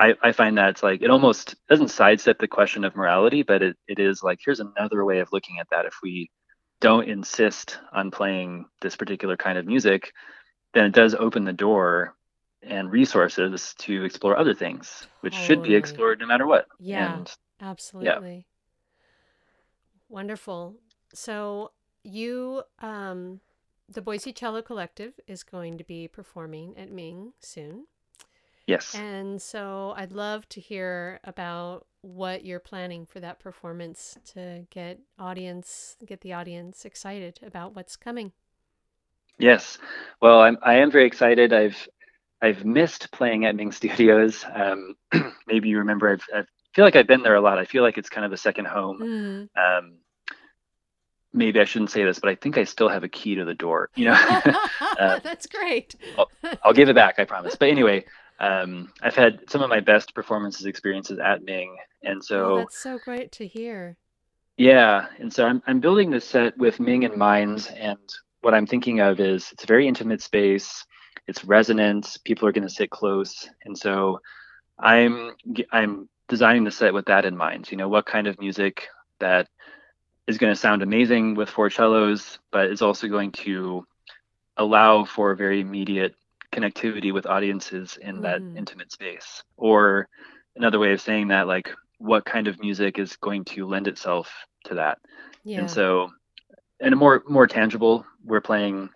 I, 0.00 0.14
I 0.22 0.32
find 0.32 0.56
that 0.56 0.70
it's 0.70 0.82
like 0.82 1.02
it 1.02 1.10
almost 1.10 1.56
doesn't 1.68 1.88
sidestep 1.88 2.38
the 2.38 2.48
question 2.48 2.84
of 2.84 2.96
morality, 2.96 3.42
but 3.42 3.62
it, 3.62 3.76
it 3.86 3.98
is 3.98 4.22
like 4.22 4.40
here's 4.42 4.60
another 4.60 5.04
way 5.04 5.18
of 5.18 5.30
looking 5.30 5.58
at 5.60 5.68
that. 5.70 5.84
If 5.84 5.96
we 6.02 6.30
don't 6.80 7.06
insist 7.06 7.78
on 7.92 8.10
playing 8.10 8.64
this 8.80 8.96
particular 8.96 9.36
kind 9.36 9.58
of 9.58 9.66
music, 9.66 10.12
then 10.72 10.86
it 10.86 10.94
does 10.94 11.14
open 11.14 11.44
the 11.44 11.52
door 11.52 12.14
and 12.62 12.90
resources 12.90 13.74
to 13.80 14.04
explore 14.04 14.38
other 14.38 14.54
things, 14.54 15.06
which 15.20 15.34
should 15.34 15.62
be 15.62 15.74
explored 15.74 16.18
no 16.20 16.26
matter 16.26 16.46
what. 16.46 16.66
Yeah. 16.78 17.16
And 17.16 17.30
Absolutely. 17.60 18.46
Wonderful. 20.08 20.76
So 21.12 21.72
you 22.02 22.62
um 22.80 23.40
the 23.86 24.00
Boise 24.00 24.32
Cello 24.32 24.62
Collective 24.62 25.12
is 25.26 25.42
going 25.42 25.76
to 25.76 25.84
be 25.84 26.08
performing 26.08 26.74
at 26.78 26.90
Ming 26.90 27.34
soon. 27.40 27.86
Yes, 28.70 28.86
And 28.94 29.40
so 29.42 29.94
I'd 29.96 30.12
love 30.12 30.48
to 30.50 30.60
hear 30.60 31.20
about 31.24 31.86
what 32.02 32.44
you're 32.44 32.60
planning 32.60 33.04
for 33.06 33.20
that 33.20 33.38
performance 33.40 34.18
to 34.32 34.66
get 34.70 35.00
audience 35.18 35.96
get 36.06 36.20
the 36.22 36.32
audience 36.32 36.84
excited 36.84 37.40
about 37.42 37.74
what's 37.76 37.96
coming. 37.96 38.32
yes. 39.38 39.78
Well, 40.20 40.40
I'm 40.40 40.58
I 40.62 40.76
am 40.76 40.90
very 40.90 41.06
excited. 41.06 41.52
I've 41.52 41.88
I've 42.42 42.64
missed 42.64 43.10
playing 43.12 43.44
at 43.44 43.56
Ming 43.56 43.72
Studios. 43.72 44.44
Um, 44.52 44.96
maybe 45.46 45.68
you 45.68 45.78
remember 45.78 46.10
I've, 46.12 46.24
I've 46.34 46.46
feel 46.74 46.84
like 46.84 46.96
I've 46.96 47.06
been 47.06 47.22
there 47.22 47.34
a 47.36 47.40
lot. 47.40 47.58
I 47.58 47.64
feel 47.64 47.82
like 47.82 47.98
it's 47.98 48.10
kind 48.10 48.24
of 48.26 48.32
a 48.32 48.36
second 48.36 48.66
home. 48.66 49.00
Mm. 49.00 49.48
Um, 49.56 49.98
maybe 51.32 51.60
I 51.60 51.64
shouldn't 51.64 51.90
say 51.90 52.04
this, 52.04 52.18
but 52.18 52.30
I 52.30 52.34
think 52.34 52.58
I 52.58 52.64
still 52.64 52.88
have 52.88 53.04
a 53.04 53.08
key 53.08 53.36
to 53.36 53.44
the 53.44 53.54
door. 53.54 53.90
You 53.94 54.06
know, 54.06 54.18
uh, 54.98 55.20
That's 55.22 55.46
great. 55.46 55.96
I'll 56.64 56.72
give 56.72 56.88
it 56.88 56.94
back, 56.94 57.18
I 57.18 57.24
promise. 57.24 57.56
But 57.56 57.68
anyway, 57.70 58.04
um, 58.40 58.92
I've 59.02 59.14
had 59.14 59.40
some 59.50 59.62
of 59.62 59.68
my 59.68 59.80
best 59.80 60.14
performances 60.14 60.66
experiences 60.66 61.18
at 61.18 61.42
Ming, 61.42 61.76
and 62.02 62.18
Oh, 62.18 62.22
so 62.22 62.56
that's 62.58 62.78
so 62.78 62.98
great 62.98 63.30
to 63.32 63.46
hear. 63.46 63.96
yeah, 64.56 65.06
and 65.18 65.32
so 65.32 65.46
I'm 65.46 65.62
I'm 65.66 65.80
building 65.80 66.10
this 66.10 66.24
set 66.24 66.56
with 66.56 66.80
Ming 66.80 67.02
in 67.02 67.18
mind, 67.18 67.70
and 67.76 67.98
what 68.40 68.54
I'm 68.54 68.66
thinking 68.66 69.00
of 69.00 69.20
is 69.20 69.50
it's 69.52 69.64
a 69.64 69.66
very 69.66 69.86
intimate 69.86 70.22
space. 70.22 70.84
It's 71.26 71.44
resonant. 71.44 72.16
People 72.24 72.48
are 72.48 72.52
going 72.52 72.66
to 72.66 72.74
sit 72.74 72.90
close, 72.90 73.48
and 73.64 73.76
so 73.76 74.20
I'm 74.78 75.32
I'm 75.70 76.08
designing 76.28 76.64
the 76.64 76.70
set 76.70 76.94
with 76.94 77.06
that 77.06 77.24
in 77.24 77.36
mind. 77.36 77.70
You 77.70 77.76
know, 77.76 77.88
what 77.88 78.06
kind 78.06 78.26
of 78.26 78.40
music 78.40 78.88
that 79.18 79.48
is 80.26 80.38
going 80.38 80.52
to 80.52 80.58
sound 80.58 80.80
amazing 80.82 81.34
with 81.34 81.50
four 81.50 81.68
cellos, 81.68 82.38
but 82.50 82.70
is 82.70 82.80
also 82.82 83.08
going 83.08 83.32
to 83.32 83.86
allow 84.56 85.04
for 85.04 85.34
very 85.34 85.60
immediate 85.60 86.14
connectivity 86.52 87.12
with 87.12 87.26
audiences 87.26 87.96
in 88.00 88.20
that 88.22 88.40
Mhm. 88.40 88.56
intimate 88.56 88.92
space. 88.92 89.42
Or 89.56 90.08
another 90.56 90.78
way 90.78 90.92
of 90.92 91.00
saying 91.00 91.28
that, 91.28 91.46
like, 91.46 91.74
what 91.98 92.24
kind 92.24 92.48
of 92.48 92.60
music 92.60 92.98
is 92.98 93.16
going 93.16 93.44
to 93.44 93.66
lend 93.66 93.86
itself 93.88 94.46
to 94.64 94.74
that? 94.74 94.98
Yeah. 95.44 95.60
And 95.60 95.70
so, 95.70 96.10
in 96.80 96.92
a 96.92 96.96
more 96.96 97.22
more 97.28 97.46
tangible, 97.46 98.04
we're 98.24 98.40
playing 98.40 98.90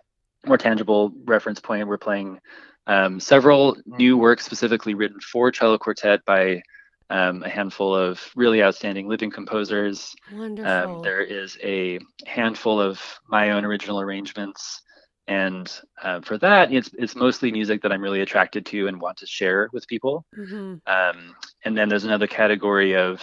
more 0.45 0.57
tangible 0.57 1.11
reference 1.25 1.59
point. 1.59 1.87
We're 1.87 1.97
playing 1.97 2.39
um, 2.87 3.19
several 3.19 3.77
new 3.85 4.17
works 4.17 4.45
specifically 4.45 4.93
written 4.93 5.19
for 5.19 5.51
cello 5.51 5.77
quartet 5.77 6.23
by 6.25 6.61
um, 7.09 7.43
a 7.43 7.49
handful 7.49 7.95
of 7.95 8.19
really 8.35 8.63
outstanding 8.63 9.07
living 9.07 9.31
composers. 9.31 10.15
Wonderful. 10.31 10.71
Um, 10.71 11.01
there 11.01 11.21
is 11.21 11.57
a 11.63 11.99
handful 12.25 12.79
of 12.79 13.01
my 13.27 13.51
own 13.51 13.65
original 13.65 13.99
arrangements, 14.01 14.81
and 15.27 15.71
uh, 16.01 16.21
for 16.21 16.37
that, 16.39 16.71
it's 16.71 16.89
it's 16.97 17.15
mostly 17.15 17.51
music 17.51 17.81
that 17.81 17.91
I'm 17.91 18.01
really 18.01 18.21
attracted 18.21 18.65
to 18.67 18.87
and 18.87 18.99
want 19.01 19.17
to 19.17 19.25
share 19.27 19.69
with 19.73 19.87
people. 19.87 20.25
hmm 20.35 20.75
Um, 20.87 21.35
and 21.65 21.77
then 21.77 21.89
there's 21.89 22.05
another 22.05 22.27
category 22.27 22.95
of 22.95 23.21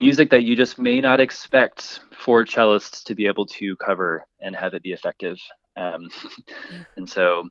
music 0.00 0.30
that 0.30 0.42
you 0.44 0.56
just 0.56 0.78
may 0.78 1.00
not 1.00 1.20
expect 1.20 2.00
for 2.12 2.44
cellists 2.44 3.04
to 3.04 3.14
be 3.14 3.26
able 3.26 3.46
to 3.46 3.76
cover 3.76 4.24
and 4.40 4.54
have 4.56 4.74
it 4.74 4.82
be 4.82 4.92
effective. 4.92 5.38
Um, 5.76 6.08
and 6.96 7.08
so, 7.08 7.48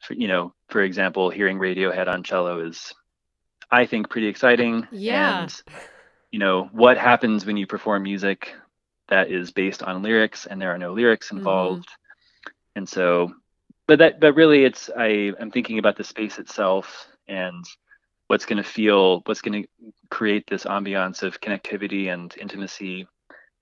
for, 0.00 0.14
you 0.14 0.28
know, 0.28 0.54
for 0.68 0.82
example, 0.82 1.30
hearing 1.30 1.58
Radiohead 1.58 2.08
on 2.08 2.22
cello 2.22 2.60
is, 2.66 2.92
I 3.70 3.86
think, 3.86 4.10
pretty 4.10 4.26
exciting. 4.28 4.86
Yeah. 4.90 5.42
And, 5.42 5.62
you 6.30 6.38
know, 6.38 6.68
what 6.72 6.98
happens 6.98 7.46
when 7.46 7.56
you 7.56 7.66
perform 7.66 8.02
music 8.02 8.54
that 9.08 9.30
is 9.30 9.52
based 9.52 9.82
on 9.82 10.02
lyrics 10.02 10.46
and 10.46 10.60
there 10.60 10.72
are 10.74 10.78
no 10.78 10.92
lyrics 10.92 11.30
Mhm. 11.30 11.36
involved? 11.38 11.88
And 12.76 12.88
so, 12.88 13.32
but 13.88 13.98
that, 14.00 14.20
but 14.20 14.34
really, 14.34 14.64
it's 14.64 14.90
I 14.96 15.32
I'm 15.40 15.50
thinking 15.50 15.78
about 15.78 15.96
the 15.96 16.04
space 16.04 16.38
itself 16.38 17.06
and 17.28 17.64
what's 18.28 18.46
going 18.46 18.62
to 18.62 18.68
feel, 18.68 19.22
what's 19.26 19.42
going 19.42 19.62
to 19.64 19.68
create 20.10 20.46
this 20.48 20.64
ambiance 20.64 21.22
of 21.22 21.40
connectivity 21.40 22.12
and 22.12 22.34
intimacy, 22.40 23.06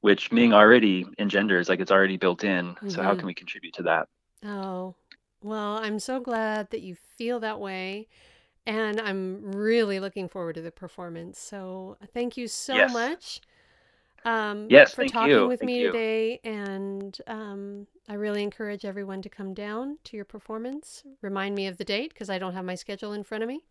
which 0.02 0.32
Ming 0.32 0.54
already 0.54 1.06
engenders, 1.18 1.68
like 1.68 1.80
it's 1.80 1.92
already 1.92 2.18
built 2.18 2.44
in. 2.44 2.76
So 2.88 3.02
how 3.02 3.14
Mhm. 3.14 3.16
can 3.16 3.26
we 3.28 3.34
contribute 3.34 3.74
to 3.74 3.84
that? 3.84 4.08
Oh, 4.44 4.94
well, 5.42 5.76
I'm 5.78 5.98
so 5.98 6.20
glad 6.20 6.70
that 6.70 6.80
you 6.82 6.94
feel 6.94 7.40
that 7.40 7.60
way. 7.60 8.08
And 8.66 9.00
I'm 9.00 9.52
really 9.52 10.00
looking 10.00 10.28
forward 10.28 10.54
to 10.54 10.62
the 10.62 10.72
performance. 10.72 11.38
So 11.40 11.96
thank 12.14 12.36
you 12.36 12.48
so 12.48 12.86
Yes. 12.86 12.88
much 12.88 13.40
um, 14.24 14.66
Yes, 14.68 14.94
for 14.94 15.02
thank 15.02 15.12
talking 15.12 15.30
you, 15.30 15.46
with 15.46 15.60
thank 15.60 15.66
me 15.66 15.80
you. 15.80 15.86
today. 15.92 16.40
And 16.44 17.16
um, 17.26 17.86
I 18.08 18.14
really 18.14 18.42
encourage 18.42 18.84
everyone 18.84 19.22
to 19.22 19.28
come 19.28 19.54
down 19.54 19.98
to 20.04 20.16
your 20.16 20.24
performance. 20.24 21.04
Remind 21.22 21.54
me 21.54 21.66
of 21.66 21.78
the 21.78 21.84
date 21.84 22.12
because 22.12 22.30
I 22.30 22.38
don't 22.38 22.54
have 22.54 22.64
my 22.64 22.74
schedule 22.74 23.12
in 23.12 23.24
front 23.24 23.42
of 23.42 23.48
me. 23.48 23.62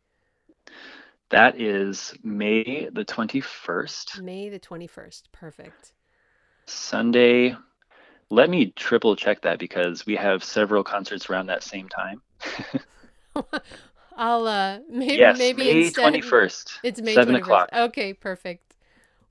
That 1.30 1.60
is 1.62 2.14
May 2.24 2.90
the 2.92 3.06
21st, 3.06 4.22
May 4.24 4.50
the 4.50 4.60
21st. 4.60 5.24
Perfect. 5.32 5.94
Sunday. 6.66 7.56
Let 8.32 8.50
me 8.50 8.68
triple 8.76 9.16
check 9.16 9.42
that 9.42 9.58
because 9.60 10.06
we 10.06 10.16
have 10.16 10.44
several 10.44 10.84
concerts 10.84 11.30
around 11.30 11.48
that 11.48 11.64
same 11.64 11.90
time. 11.90 12.22
I'll 14.18 14.48
uh 14.48 14.80
maybe 14.90 15.16
yes, 15.16 15.38
maybe 15.38 15.64
May 15.64 15.86
instead 15.86 16.14
21st, 16.14 16.78
it's 16.84 17.02
May 17.02 17.14
7 17.14 17.36
21st. 17.36 17.40
o'clock. 17.40 17.70
Okay, 17.74 18.14
perfect. 18.14 18.69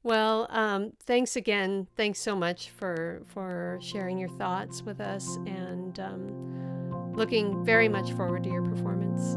Well, 0.09 0.47
um, 0.49 0.92
thanks 1.01 1.37
again. 1.37 1.87
Thanks 1.94 2.18
so 2.18 2.35
much 2.35 2.71
for 2.71 3.21
for 3.27 3.79
sharing 3.83 4.16
your 4.16 4.31
thoughts 4.31 4.81
with 4.81 5.03
us, 5.03 5.37
and 5.44 6.01
um, 6.01 7.12
looking 7.12 7.62
very 7.62 7.90
much 7.90 8.12
forward 8.12 8.42
to 8.44 8.49
your 8.49 8.62
performance. 8.62 9.37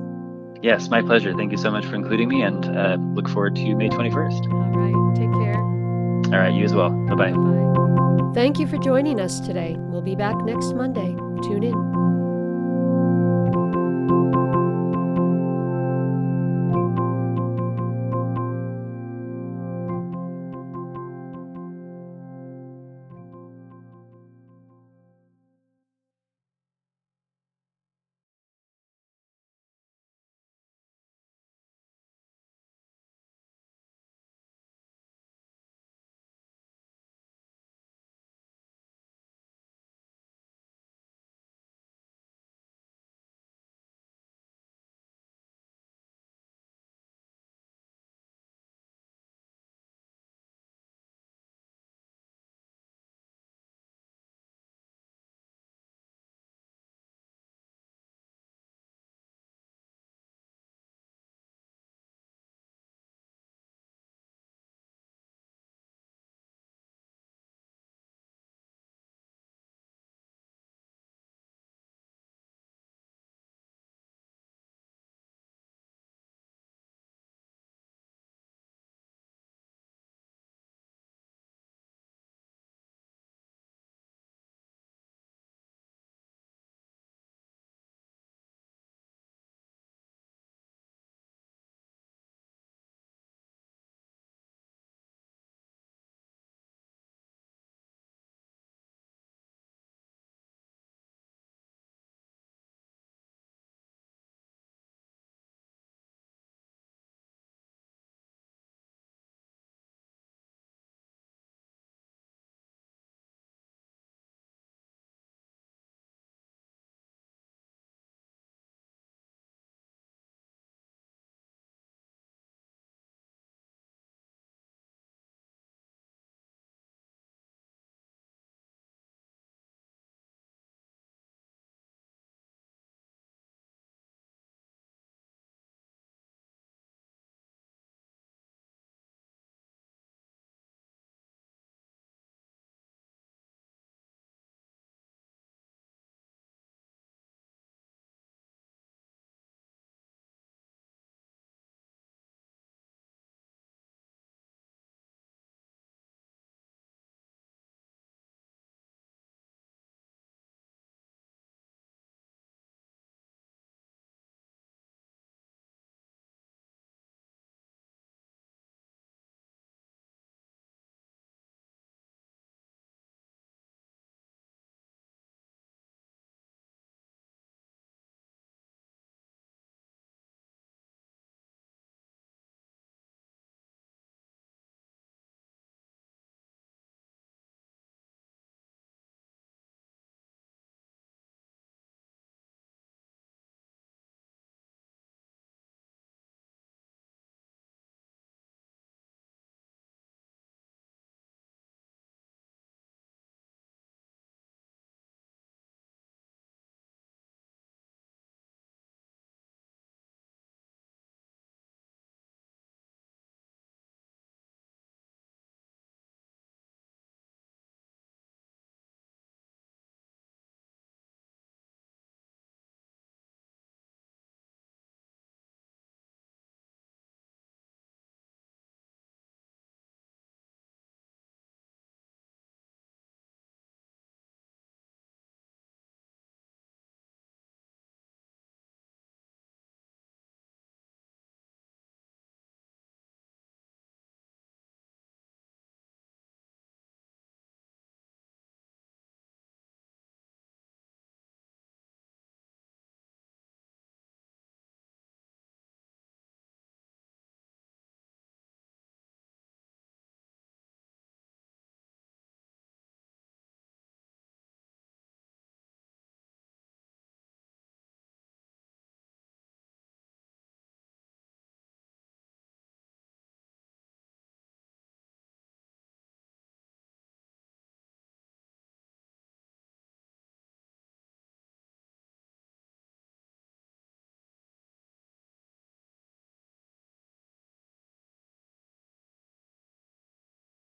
Yes, 0.64 0.88
my 0.88 1.02
pleasure. 1.02 1.34
Thank 1.34 1.52
you 1.52 1.58
so 1.58 1.72
much 1.72 1.86
for 1.86 1.96
including 1.96 2.30
me 2.30 2.44
and 2.44 2.66
uh, 2.66 2.96
look 3.14 3.28
forward 3.28 3.58
to 3.58 3.76
May 3.76 3.90
21st. 3.90 4.50
All 4.54 4.70
right, 4.72 5.16
take 5.18 5.32
care. 5.44 5.60
All 6.34 6.42
right, 6.42 6.54
you 6.54 6.64
as 6.64 6.74
well. 6.74 6.92
Bye. 7.18 7.34
Bye. 7.34 8.32
Thank 8.34 8.58
you 8.58 8.66
for 8.66 8.78
joining 8.78 9.20
us 9.20 9.42
today. 9.42 9.76
We'll 9.78 10.02
be 10.02 10.16
back 10.16 10.38
next 10.46 10.74
Monday. 10.74 11.14
Tune 11.44 11.64
in. 11.64 12.21